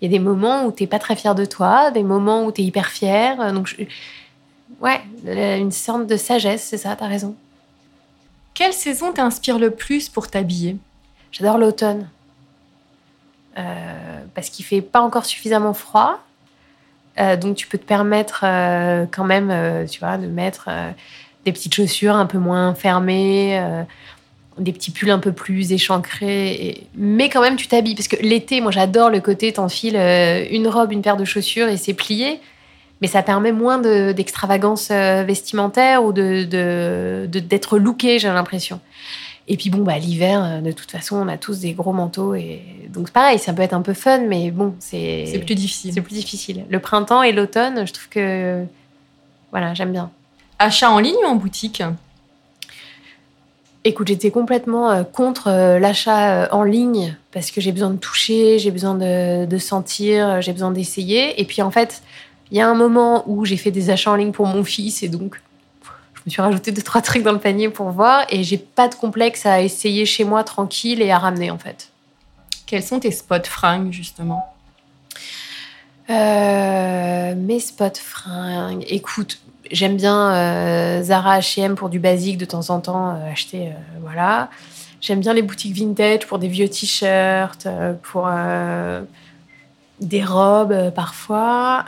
Il 0.00 0.10
y 0.10 0.14
a 0.14 0.18
des 0.18 0.22
moments 0.24 0.64
où 0.64 0.72
tu 0.72 0.82
n'es 0.82 0.86
pas 0.86 0.98
très 0.98 1.16
fier 1.16 1.34
de 1.34 1.44
toi, 1.44 1.90
des 1.90 2.02
moments 2.02 2.44
où 2.44 2.52
tu 2.52 2.62
es 2.62 2.64
hyper 2.64 2.86
fier. 2.88 3.40
euh, 3.40 3.52
Donc, 3.52 3.66
je- 3.66 3.82
ouais, 4.80 5.00
une 5.58 5.72
sorte 5.72 6.06
de 6.06 6.16
sagesse, 6.16 6.62
c'est 6.62 6.78
ça, 6.78 6.96
tu 6.96 7.04
as 7.04 7.08
raison. 7.08 7.34
Quelle 8.54 8.72
saison 8.72 9.12
t'inspire 9.12 9.58
le 9.58 9.70
plus 9.70 10.08
pour 10.08 10.28
t'habiller? 10.28 10.76
J'adore 11.30 11.58
l'automne. 11.58 12.08
Euh, 13.58 14.20
parce 14.34 14.50
qu'il 14.50 14.64
fait 14.64 14.80
pas 14.82 15.00
encore 15.00 15.24
suffisamment 15.26 15.74
froid. 15.74 16.20
Euh, 17.18 17.36
donc 17.36 17.56
tu 17.56 17.66
peux 17.66 17.78
te 17.78 17.84
permettre 17.84 18.42
euh, 18.44 19.04
quand 19.10 19.24
même, 19.24 19.86
tu 19.88 19.98
vois, 19.98 20.16
de 20.16 20.26
mettre 20.28 20.68
des 21.44 21.52
petites 21.52 21.74
chaussures 21.74 22.14
un 22.14 22.26
peu 22.26 22.38
moins 22.38 22.74
fermées, 22.74 23.58
euh, 23.58 23.82
des 24.58 24.72
petits 24.72 24.90
pulls 24.90 25.10
un 25.10 25.18
peu 25.20 25.32
plus 25.32 25.72
échancrés. 25.72 26.52
et- 26.52 26.86
Mais 26.96 27.28
quand 27.28 27.40
même, 27.40 27.56
tu 27.56 27.68
t'habilles. 27.68 27.94
Parce 27.94 28.08
que 28.08 28.16
l'été, 28.20 28.60
moi 28.60 28.70
j'adore 28.72 29.08
le 29.10 29.20
côté, 29.20 29.52
t'enfiles 29.52 29.96
euh, 29.96 30.44
une 30.50 30.66
robe, 30.68 30.92
une 30.92 31.02
paire 31.02 31.16
de 31.16 31.24
chaussures 31.24 31.68
et 31.68 31.76
c'est 31.76 31.94
plié. 31.94 32.40
Mais 33.00 33.06
ça 33.06 33.22
permet 33.22 33.52
moins 33.52 33.78
de- 33.78 34.10
d'extravagance 34.12 34.88
euh, 34.90 35.22
vestimentaire 35.22 36.02
ou 36.04 36.12
de 36.12 36.42
de- 36.44 37.26
de- 37.30 37.38
d'être 37.40 37.78
looké, 37.78 38.18
j'ai 38.18 38.26
l'impression. 38.28 38.80
Et 39.50 39.56
puis 39.56 39.70
bon, 39.70 39.78
bah, 39.82 39.96
l'hiver, 39.98 40.60
de 40.60 40.72
toute 40.72 40.90
façon, 40.90 41.16
on 41.16 41.28
a 41.28 41.38
tous 41.38 41.60
des 41.60 41.72
gros 41.72 41.92
manteaux. 41.94 42.34
Et... 42.34 42.60
Donc 42.90 43.10
pareil, 43.12 43.38
ça 43.38 43.52
peut 43.54 43.62
être 43.62 43.72
un 43.72 43.80
peu 43.82 43.94
fun, 43.94 44.18
mais 44.28 44.50
bon, 44.50 44.74
c'est 44.80 45.24
C'est 45.26 45.38
plus 45.38 45.54
difficile. 45.54 45.92
c'est 45.94 46.02
plus 46.02 46.12
difficile. 46.14 46.64
Le 46.68 46.78
printemps 46.80 47.22
et 47.22 47.32
l'automne, 47.32 47.86
je 47.86 47.92
trouve 47.92 48.08
que... 48.10 48.64
Voilà, 49.52 49.72
j'aime 49.72 49.92
bien. 49.92 50.10
Achat 50.58 50.90
en 50.90 50.98
ligne 50.98 51.16
ou 51.24 51.26
en 51.26 51.36
boutique? 51.36 51.82
Écoute, 53.84 54.08
j'étais 54.08 54.30
complètement 54.30 54.90
euh, 54.90 55.04
contre 55.04 55.48
euh, 55.48 55.78
l'achat 55.78 56.30
euh, 56.30 56.48
en 56.50 56.64
ligne 56.64 57.16
parce 57.32 57.50
que 57.50 57.60
j'ai 57.60 57.72
besoin 57.72 57.90
de 57.90 57.96
toucher, 57.96 58.58
j'ai 58.58 58.70
besoin 58.70 58.94
de, 58.94 59.46
de 59.46 59.58
sentir, 59.58 60.42
j'ai 60.42 60.52
besoin 60.52 60.70
d'essayer. 60.72 61.40
Et 61.40 61.44
puis 61.44 61.62
en 61.62 61.70
fait, 61.70 62.02
il 62.50 62.58
y 62.58 62.60
a 62.60 62.68
un 62.68 62.74
moment 62.74 63.22
où 63.26 63.44
j'ai 63.44 63.56
fait 63.56 63.70
des 63.70 63.90
achats 63.90 64.10
en 64.10 64.16
ligne 64.16 64.32
pour 64.32 64.46
mon 64.46 64.64
fils 64.64 65.02
et 65.02 65.08
donc 65.08 65.40
je 66.14 66.20
me 66.26 66.30
suis 66.30 66.42
rajouté 66.42 66.72
deux 66.72 66.82
trois 66.82 67.00
trucs 67.00 67.22
dans 67.22 67.32
le 67.32 67.38
panier 67.38 67.68
pour 67.68 67.90
voir 67.90 68.26
et 68.28 68.42
j'ai 68.42 68.58
pas 68.58 68.88
de 68.88 68.94
complexe 68.94 69.46
à 69.46 69.62
essayer 69.62 70.04
chez 70.04 70.24
moi 70.24 70.44
tranquille 70.44 71.00
et 71.00 71.10
à 71.10 71.18
ramener 71.18 71.50
en 71.50 71.58
fait. 71.58 71.90
Quels 72.66 72.82
sont 72.82 73.00
tes 73.00 73.12
spots 73.12 73.44
fringues, 73.44 73.92
justement? 73.92 74.44
Euh, 76.10 77.34
mes 77.34 77.60
spots 77.60 77.98
fringues. 78.02 78.84
Écoute, 78.88 79.40
j'aime 79.70 79.96
bien 79.96 80.32
euh, 80.32 81.02
Zara 81.02 81.38
H&M 81.38 81.74
pour 81.74 81.88
du 81.88 81.98
basique 81.98 82.38
de 82.38 82.44
temps 82.44 82.70
en 82.70 82.80
temps 82.80 83.10
euh, 83.10 83.32
acheter, 83.32 83.68
euh, 83.68 83.98
voilà. 84.02 84.48
J'aime 85.00 85.20
bien 85.20 85.32
les 85.32 85.42
boutiques 85.42 85.76
vintage 85.76 86.26
pour 86.26 86.38
des 86.38 86.48
vieux 86.48 86.68
t-shirts, 86.68 87.68
pour 88.02 88.28
des 90.00 90.24
robes 90.24 90.90
parfois. 90.90 91.84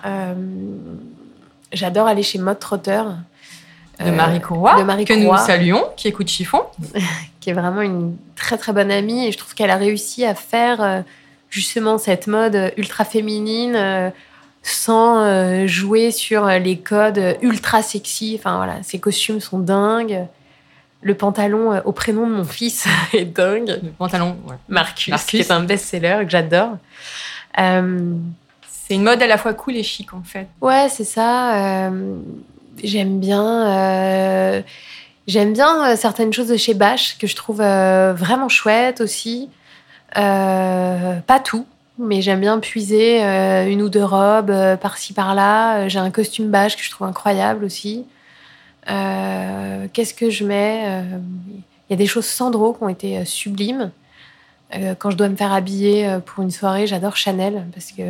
J'adore 1.72 2.06
aller 2.06 2.22
chez 2.22 2.38
Mode 2.38 2.60
Trotter. 2.60 3.02
De 3.98 4.12
Marie 4.12 4.40
Marie 4.84 5.04
que 5.04 5.12
nous 5.12 5.36
saluons, 5.38 5.86
qui 5.96 6.06
écoute 6.06 6.28
Chiffon. 6.28 6.62
qui 7.40 7.50
est 7.50 7.52
vraiment 7.52 7.80
une 7.80 8.16
très 8.36 8.56
très 8.56 8.72
bonne 8.72 8.92
amie 8.92 9.26
et 9.26 9.32
je 9.32 9.38
trouve 9.38 9.54
qu'elle 9.54 9.70
a 9.70 9.76
réussi 9.76 10.24
à 10.24 10.36
faire 10.36 11.02
justement 11.48 11.98
cette 11.98 12.28
mode 12.28 12.72
ultra 12.76 13.04
féminine 13.04 14.12
sans 14.62 15.18
euh, 15.24 15.66
jouer 15.66 16.10
sur 16.10 16.46
les 16.46 16.78
codes 16.78 17.36
ultra 17.42 17.82
sexy. 17.82 18.36
Enfin 18.38 18.56
voilà, 18.56 18.82
ses 18.82 18.98
costumes 18.98 19.40
sont 19.40 19.58
dingues. 19.58 20.26
Le 21.02 21.14
pantalon 21.14 21.72
euh, 21.72 21.80
au 21.86 21.92
prénom 21.92 22.26
de 22.26 22.32
mon 22.34 22.44
fils 22.44 22.86
est 23.14 23.24
dingue. 23.24 23.80
Le 23.82 23.90
pantalon, 23.90 24.36
ouais. 24.46 24.56
Marcus, 24.68 25.08
Marcus. 25.08 25.26
qui 25.30 25.38
est 25.38 25.50
un 25.50 25.60
best-seller 25.62 26.18
que 26.24 26.30
j'adore. 26.30 26.76
Euh, 27.58 28.14
C'est 28.68 28.94
une 28.94 29.02
mode 29.04 29.22
à 29.22 29.26
la 29.26 29.38
fois 29.38 29.54
cool 29.54 29.76
et 29.76 29.82
chic, 29.82 30.12
en 30.12 30.22
fait. 30.22 30.46
Ouais, 30.60 30.88
c'est 30.90 31.04
ça. 31.04 31.86
euh, 31.88 32.16
j'aime 32.84 33.18
bien, 33.18 33.66
euh, 33.66 34.62
j'aime 35.26 35.54
bien 35.54 35.92
euh, 35.92 35.96
certaines 35.96 36.32
choses 36.34 36.48
de 36.48 36.56
chez 36.58 36.74
Bash 36.74 37.16
que 37.18 37.26
je 37.26 37.34
trouve 37.34 37.60
euh, 37.62 38.12
vraiment 38.14 38.48
chouettes 38.50 39.00
aussi. 39.00 39.48
Euh, 40.18 41.16
pas 41.26 41.40
tout, 41.40 41.66
mais 42.00 42.22
j'aime 42.22 42.40
bien 42.40 42.58
puiser 42.58 43.22
euh, 43.24 43.68
une 43.68 43.82
ou 43.82 43.88
deux 43.88 44.04
robes 44.04 44.50
euh, 44.50 44.76
par-ci 44.76 45.12
par-là. 45.12 45.80
Euh, 45.84 45.88
J'ai 45.88 45.98
un 45.98 46.10
costume 46.10 46.48
Bash 46.50 46.76
que 46.76 46.82
je 46.82 46.90
trouve 46.90 47.06
incroyable 47.06 47.64
aussi. 47.64 48.06
Euh, 48.88 49.86
Qu'est-ce 49.92 50.14
que 50.14 50.30
je 50.30 50.44
mets 50.44 51.02
Il 51.88 51.90
y 51.90 51.94
a 51.94 51.96
des 51.96 52.06
choses 52.06 52.26
Sandro 52.26 52.72
qui 52.74 52.82
ont 52.82 52.88
été 52.88 53.24
sublimes. 53.24 53.90
Quand 55.00 55.10
je 55.10 55.16
dois 55.16 55.28
me 55.28 55.34
faire 55.34 55.52
habiller 55.52 56.18
pour 56.24 56.44
une 56.44 56.52
soirée, 56.52 56.86
j'adore 56.86 57.16
Chanel 57.16 57.64
parce 57.74 57.90
que 57.90 58.02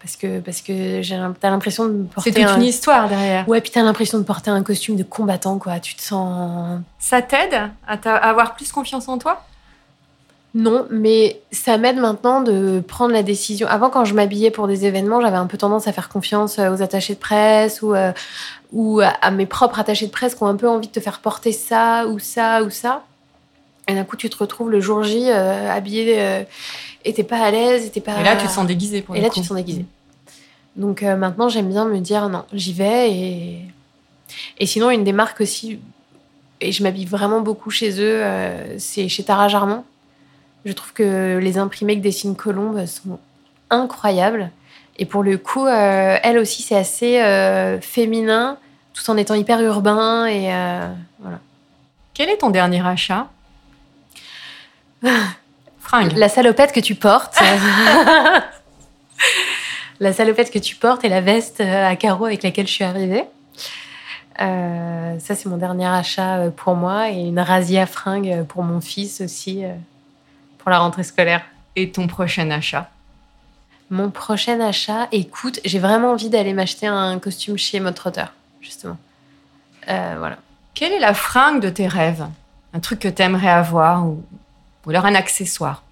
parce 0.00 0.14
que 0.14 0.38
parce 0.38 0.60
que 0.62 1.02
j'ai 1.02 1.20
t'as 1.40 1.50
l'impression 1.50 1.86
de 1.86 1.90
me 1.92 2.04
C'est 2.06 2.14
porter 2.14 2.32
toute 2.34 2.44
un... 2.44 2.56
une 2.58 2.62
histoire 2.62 3.08
derrière. 3.08 3.48
ouais 3.48 3.60
puis 3.60 3.72
t'as 3.72 3.82
l'impression 3.82 4.18
de 4.18 4.22
porter 4.22 4.50
un 4.52 4.62
costume 4.62 4.94
de 4.94 5.02
combattant 5.02 5.58
quoi. 5.58 5.80
Tu 5.80 5.96
te 5.96 6.02
sens 6.02 6.80
Ça 7.00 7.20
t'aide 7.20 7.60
à, 7.88 7.96
t'a- 7.96 8.14
à 8.14 8.30
avoir 8.30 8.54
plus 8.54 8.70
confiance 8.70 9.08
en 9.08 9.18
toi? 9.18 9.44
Non, 10.56 10.86
mais 10.88 11.42
ça 11.52 11.76
m'aide 11.76 11.98
maintenant 11.98 12.40
de 12.40 12.80
prendre 12.80 13.12
la 13.12 13.22
décision. 13.22 13.68
Avant, 13.68 13.90
quand 13.90 14.06
je 14.06 14.14
m'habillais 14.14 14.50
pour 14.50 14.66
des 14.66 14.86
événements, 14.86 15.20
j'avais 15.20 15.36
un 15.36 15.44
peu 15.44 15.58
tendance 15.58 15.86
à 15.86 15.92
faire 15.92 16.08
confiance 16.08 16.58
euh, 16.58 16.74
aux 16.74 16.80
attachés 16.80 17.12
de 17.12 17.18
presse 17.18 17.82
ou, 17.82 17.94
euh, 17.94 18.10
ou 18.72 19.02
à, 19.02 19.30
mes 19.32 19.44
propres 19.44 19.78
attachés 19.78 20.06
de 20.06 20.10
presse 20.10 20.34
qui 20.34 20.42
ont 20.42 20.46
un 20.46 20.56
peu 20.56 20.66
envie 20.66 20.86
de 20.86 20.92
te 20.92 21.00
faire 21.00 21.20
porter 21.20 21.52
ça 21.52 22.06
ou 22.06 22.18
ça 22.18 22.62
ou 22.62 22.70
ça. 22.70 23.04
Et 23.86 23.94
d'un 23.94 24.04
coup, 24.04 24.16
tu 24.16 24.30
te 24.30 24.36
retrouves 24.38 24.70
le 24.70 24.80
jour 24.80 25.02
J 25.02 25.28
euh, 25.28 25.70
habillé 25.70 26.22
euh, 26.22 26.42
et 27.04 27.12
t'es 27.12 27.22
pas 27.22 27.44
à 27.44 27.50
l'aise, 27.50 27.92
et 27.94 28.00
pas. 28.00 28.18
Et 28.18 28.24
là, 28.24 28.36
tu 28.36 28.46
te 28.46 28.50
sens 28.52 28.66
déguisée 28.66 29.02
pour 29.02 29.14
Et 29.14 29.20
là, 29.20 29.28
coup. 29.28 29.34
tu 29.34 29.42
te 29.42 29.46
sens 29.46 29.58
déguisé. 29.58 29.84
Donc 30.74 31.02
maintenant, 31.02 31.50
j'aime 31.50 31.68
bien 31.68 31.84
me 31.84 31.98
dire 31.98 32.30
non, 32.30 32.44
j'y 32.54 32.72
vais. 32.72 33.12
Et, 33.12 33.60
et 34.58 34.64
sinon, 34.64 34.88
une 34.88 35.04
des 35.04 35.12
marques 35.12 35.42
aussi, 35.42 35.80
et 36.62 36.72
je 36.72 36.82
m'habille 36.82 37.04
vraiment 37.04 37.42
beaucoup 37.42 37.70
chez 37.70 38.00
eux, 38.00 38.22
c'est 38.78 39.08
chez 39.08 39.22
Tara 39.22 39.48
Jarmon. 39.48 39.84
Je 40.66 40.72
trouve 40.72 40.92
que 40.92 41.38
les 41.38 41.56
imprimés 41.56 41.96
que 41.96 42.02
dessine 42.02 42.36
Colombe 42.36 42.84
sont 42.86 43.18
incroyables. 43.70 44.50
Et 44.98 45.06
pour 45.06 45.22
le 45.22 45.38
coup, 45.38 45.66
euh, 45.66 46.18
elle 46.22 46.38
aussi, 46.38 46.62
c'est 46.62 46.76
assez 46.76 47.20
euh, 47.20 47.80
féminin, 47.80 48.58
tout 48.92 49.08
en 49.10 49.16
étant 49.16 49.34
hyper 49.34 49.62
urbain. 49.62 50.26
Et 50.26 50.52
euh, 50.52 50.88
voilà. 51.20 51.38
Quel 52.14 52.28
est 52.28 52.38
ton 52.38 52.50
dernier 52.50 52.84
achat? 52.84 53.28
Fringue. 55.78 56.12
La 56.16 56.28
salopette 56.28 56.72
que 56.72 56.80
tu 56.80 56.96
portes. 56.96 57.38
la 60.00 60.12
salopette 60.12 60.50
que 60.50 60.58
tu 60.58 60.74
portes 60.74 61.04
et 61.04 61.08
la 61.08 61.20
veste 61.20 61.60
euh, 61.60 61.88
à 61.88 61.94
carreaux 61.94 62.26
avec 62.26 62.42
laquelle 62.42 62.66
je 62.66 62.72
suis 62.72 62.84
arrivée. 62.84 63.24
Euh, 64.40 65.18
ça, 65.18 65.34
c'est 65.34 65.48
mon 65.48 65.56
dernier 65.56 65.86
achat 65.86 66.38
euh, 66.38 66.50
pour 66.50 66.74
moi 66.74 67.10
et 67.10 67.20
une 67.20 67.40
razzia 67.40 67.86
fringue 67.86 68.30
euh, 68.30 68.44
pour 68.44 68.62
mon 68.62 68.80
fils 68.80 69.20
aussi 69.20 69.64
euh, 69.64 69.72
pour 70.66 70.72
la 70.72 70.80
rentrée 70.80 71.04
scolaire. 71.04 71.42
Et 71.76 71.92
ton 71.92 72.08
prochain 72.08 72.50
achat? 72.50 72.90
Mon 73.88 74.10
prochain 74.10 74.58
achat, 74.58 75.06
écoute, 75.12 75.60
j'ai 75.64 75.78
vraiment 75.78 76.10
envie 76.10 76.28
d'aller 76.28 76.54
m'acheter 76.54 76.88
un 76.88 77.20
costume 77.20 77.56
chez 77.56 77.78
Mode 77.78 77.94
Trotter, 77.94 78.24
justement. 78.60 78.96
Euh, 79.88 80.16
voilà. 80.18 80.38
Quelle 80.74 80.90
est 80.90 80.98
la 80.98 81.14
fringue 81.14 81.62
de 81.62 81.70
tes 81.70 81.86
rêves? 81.86 82.26
Un 82.74 82.80
truc 82.80 82.98
que 82.98 83.06
tu 83.06 83.22
aimerais 83.22 83.48
avoir 83.48 84.06
ou, 84.08 84.24
ou 84.84 84.90
alors 84.90 85.06
un 85.06 85.14
accessoire? 85.14 85.84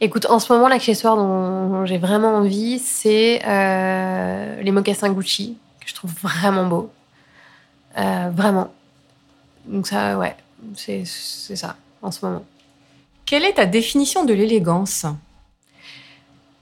Écoute, 0.00 0.24
en 0.30 0.38
ce 0.38 0.50
moment, 0.54 0.68
l'accessoire 0.68 1.14
dont 1.14 1.84
j'ai 1.84 1.98
vraiment 1.98 2.36
envie, 2.36 2.78
c'est 2.78 3.42
euh, 3.46 4.62
les 4.62 4.70
mocassins 4.70 5.10
Gucci, 5.10 5.58
que 5.80 5.86
je 5.86 5.94
trouve 5.94 6.14
vraiment 6.22 6.64
beaux. 6.64 6.90
Euh, 7.98 8.30
vraiment. 8.32 8.72
Donc 9.66 9.86
ça, 9.86 10.16
ouais, 10.16 10.34
c'est 10.76 11.04
ça, 11.04 11.76
en 12.00 12.10
ce 12.10 12.24
moment. 12.24 12.44
Quelle 13.28 13.44
est 13.44 13.54
ta 13.54 13.66
définition 13.66 14.24
de 14.24 14.32
l'élégance? 14.32 15.04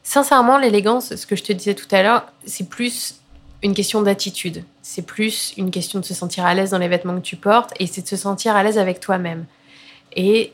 Sincèrement, 0.03 0.59
l'élégance, 0.59 1.15
ce 1.15 1.27
que 1.27 1.37
je 1.37 1.43
te 1.45 1.53
disais 1.53 1.75
tout 1.75 1.87
à 1.93 2.03
l'heure, 2.03 2.27
c'est 2.45 2.69
plus 2.69 3.17
une 3.63 3.75
question 3.75 4.03
d'attitude. 4.03 4.65
C'est 4.83 5.03
plus 5.03 5.53
une 5.57 5.71
question 5.71 5.99
de 6.01 6.05
se 6.05 6.15
sentir 6.15 6.45
à 6.45 6.55
l'aise 6.55 6.71
dans 6.71 6.79
les 6.79 6.89
vêtements 6.89 7.15
que 7.17 7.21
tu 7.25 7.37
portes 7.37 7.73
et 7.81 7.87
c'est 7.87 8.03
de 8.03 8.07
se 8.09 8.17
sentir 8.17 8.55
à 8.57 8.63
l'aise 8.63 8.79
avec 8.79 9.01
toi-même. 9.01 9.45
Et 10.15 10.53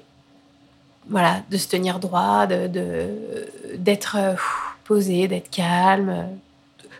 voilà, 1.08 1.42
de 1.50 1.56
se 1.56 1.68
tenir 1.68 1.98
droit, 1.98 2.46
de- 2.46 2.66
de- 2.68 3.48
d'être 3.76 4.16
euh, 4.18 4.34
posé, 4.84 5.28
d'être 5.28 5.50
calme. 5.50 6.28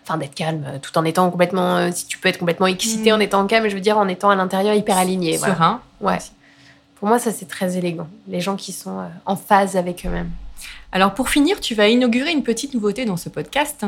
Enfin, 0.05 0.18
d'être 0.18 0.35
calme, 0.35 0.64
tout 0.83 0.96
en 0.98 1.05
étant 1.05 1.31
complètement. 1.31 1.77
euh, 1.77 1.90
si 1.94 2.07
tu 2.07 2.18
peux 2.18 2.29
être 2.29 2.38
complètement 2.38 2.66
excité 2.66 3.12
Mm. 3.12 3.14
en 3.14 3.20
étant 3.20 3.46
calme, 3.46 3.68
je 3.68 3.75
veux 3.75 3.81
dire 3.81 3.96
en 3.98 4.09
étant 4.09 4.31
à 4.31 4.35
l'intérieur 4.37 4.75
hyper 4.75 4.98
aligné. 4.98 5.37
voilà. 5.37 5.55
Serein 5.55 5.81
Ouais. 6.01 6.18
Pour 7.03 7.09
moi, 7.09 7.19
ça, 7.19 7.33
c'est 7.33 7.49
très 7.49 7.77
élégant. 7.77 8.07
Les 8.29 8.41
gens 8.41 8.55
qui 8.55 8.71
sont 8.71 9.01
euh, 9.01 9.09
en 9.27 9.35
phase 9.35 9.77
avec 9.77 10.07
eux-mêmes. 10.07 10.31
Alors 10.93 11.15
pour 11.15 11.31
finir, 11.31 11.59
tu 11.59 11.75
vas 11.75 11.88
inaugurer 11.88 12.31
une 12.31 12.45
petite 12.45 12.75
nouveauté 12.75 13.05
dans 13.05 13.17
ce 13.17 13.29
podcast. 13.29 13.85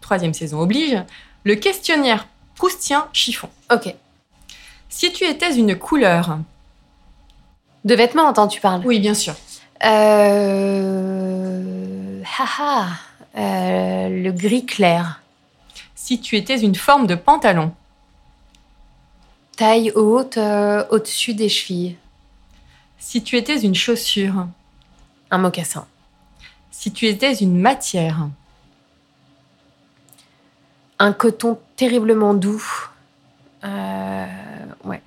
Troisième 0.00 0.32
saison 0.32 0.60
oblige, 0.60 0.96
le 1.42 1.56
questionnaire 1.56 2.28
proustien 2.54 3.08
chiffon. 3.12 3.48
Ok. 3.72 3.92
Si 4.88 5.12
tu 5.12 5.24
étais 5.24 5.56
une 5.56 5.74
couleur, 5.76 6.38
De 7.84 7.96
vêtements, 7.96 8.28
entends, 8.28 8.46
tu 8.46 8.60
parles 8.60 8.80
oui 8.84 9.00
bien 9.00 9.14
sûr, 9.14 9.34
Euh... 9.84 10.62
Haha. 12.38 12.86
Euh, 13.36 14.08
le 14.22 14.30
gris 14.30 14.66
clair. 14.66 15.20
si 15.96 16.20
tu 16.20 16.36
étais 16.36 16.60
une 16.60 16.76
forme 16.76 17.08
de 17.08 17.16
pantalon, 17.16 17.72
Taille 19.56 19.90
haute, 19.96 20.36
euh, 20.38 20.84
au-dessus 20.90 21.34
des 21.34 21.48
chevilles. 21.48 21.96
Si 22.98 23.22
tu 23.22 23.36
étais 23.36 23.58
une 23.60 23.74
chaussure, 23.74 24.46
Un 25.30 25.38
mocassin. 25.38 25.86
si 26.70 26.92
tu 26.92 27.06
étais 27.06 27.34
une 27.34 27.58
matière, 27.58 28.28
Un 30.98 31.12
coton 31.12 31.58
terriblement 31.76 32.32
doux. 32.34 32.64
Euh, 33.64 34.26
ouais. 34.84 35.02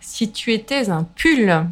si 0.00 0.30
tu 0.32 0.52
étais 0.52 0.90
un 0.90 1.04
pull, 1.04 1.66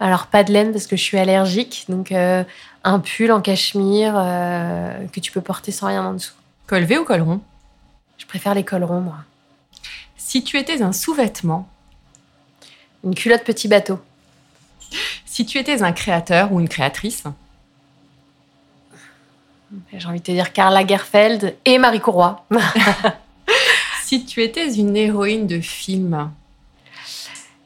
Alors, 0.00 0.26
pas 0.28 0.42
de 0.44 0.52
laine 0.52 0.72
parce 0.72 0.86
que 0.86 0.96
je 0.96 1.02
suis 1.02 1.18
allergique. 1.18 1.84
Donc, 1.88 2.10
euh, 2.12 2.42
un 2.84 2.98
pull 3.00 3.30
en 3.32 3.40
cachemire 3.40 4.14
euh, 4.16 5.06
que 5.08 5.20
tu 5.20 5.30
peux 5.32 5.40
porter 5.40 5.70
sans 5.72 5.86
rien 5.88 6.04
en 6.04 6.14
dessous. 6.14 6.34
col 6.66 6.84
V 6.84 6.98
ou 6.98 7.04
col 7.04 7.20
rond, 7.20 7.40
Je 8.16 8.26
préfère 8.26 8.54
les 8.54 8.64
cols 8.64 8.84
ronds, 8.84 9.00
moi. 9.02 9.18
si 10.16 10.42
tu 10.44 10.56
étais 10.58 10.82
un 10.82 10.92
sous-vêtement, 10.92 11.68
Une 13.04 13.14
culotte 13.14 13.44
petit 13.44 13.68
bateau. 13.68 14.00
Si 15.38 15.46
tu 15.46 15.58
étais 15.58 15.84
un 15.84 15.92
créateur 15.92 16.50
ou 16.52 16.58
une 16.58 16.68
créatrice, 16.68 17.22
J'ai 19.92 20.08
envie 20.08 20.18
de 20.18 20.24
te 20.24 20.32
dire 20.32 20.52
Karl 20.52 20.74
Lagerfeld 20.74 21.54
et 21.64 21.78
Marie 21.78 22.00
Courroy. 22.00 22.44
si 24.02 24.24
tu 24.24 24.42
étais 24.42 24.74
une 24.74 24.96
héroïne 24.96 25.46
de 25.46 25.60
film, 25.60 26.32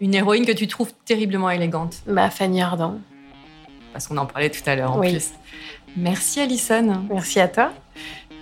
une 0.02 0.14
héroïne 0.14 0.44
que 0.44 0.52
tu 0.52 0.66
trouves 0.68 0.92
terriblement 1.06 1.48
élégante, 1.48 2.02
bah, 2.06 2.28
Fanny 2.28 2.60
Ardant. 2.60 2.98
parce 3.94 4.06
qu'on 4.06 4.18
en 4.18 4.26
parlait 4.26 4.50
tout 4.50 4.60
à 4.66 4.76
l'heure 4.76 4.92
en 4.92 4.98
Oui. 4.98 5.12
plus. 5.12 5.30
Merci 5.96 6.40
Alison. 6.40 7.06
Merci 7.08 7.40
à 7.40 7.48
toi. 7.48 7.72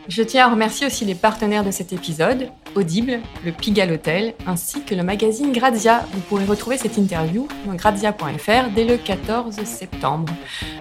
Je 0.09 0.25
tiens 0.25 0.49
à 0.49 0.51
remercier 0.51 0.89
aussi 0.89 1.05
les 1.05 1.15
partenaires 1.15 1.63
de 1.63 1.71
cet 1.71 1.93
épisode, 1.93 2.51
Audible, 2.75 3.21
le 3.45 3.53
Pigalle 3.53 3.93
Hotel, 3.93 4.35
ainsi 4.47 4.83
que 4.83 4.95
le 4.95 5.03
magazine 5.03 5.53
Grazia. 5.53 6.05
Vous 6.13 6.21
pourrez 6.21 6.45
retrouver 6.45 6.79
cette 6.79 6.97
interview 6.97 7.49
dans 7.67 7.75
grazia.fr 7.75 8.71
dès 8.75 8.85
le 8.85 8.97
14 8.97 9.57
septembre. 9.65 10.33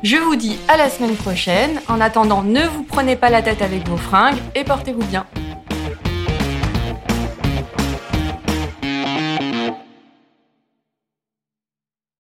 Je 0.04 0.18
vous 0.18 0.36
dis 0.36 0.58
à 0.68 0.78
la 0.78 0.90
semaine 0.90 1.16
prochaine. 1.16 1.82
En 1.88 2.02
attendant, 2.02 2.44
ne 2.44 2.62
vous 2.62 2.84
prenez 2.84 3.16
pas 3.16 3.30
la 3.30 3.42
tête 3.42 3.62
avec 3.62 3.88
vos 3.88 3.98
fringues 3.98 4.38
et 4.56 4.64
portez-vous 4.64 5.06
bien. 5.06 5.26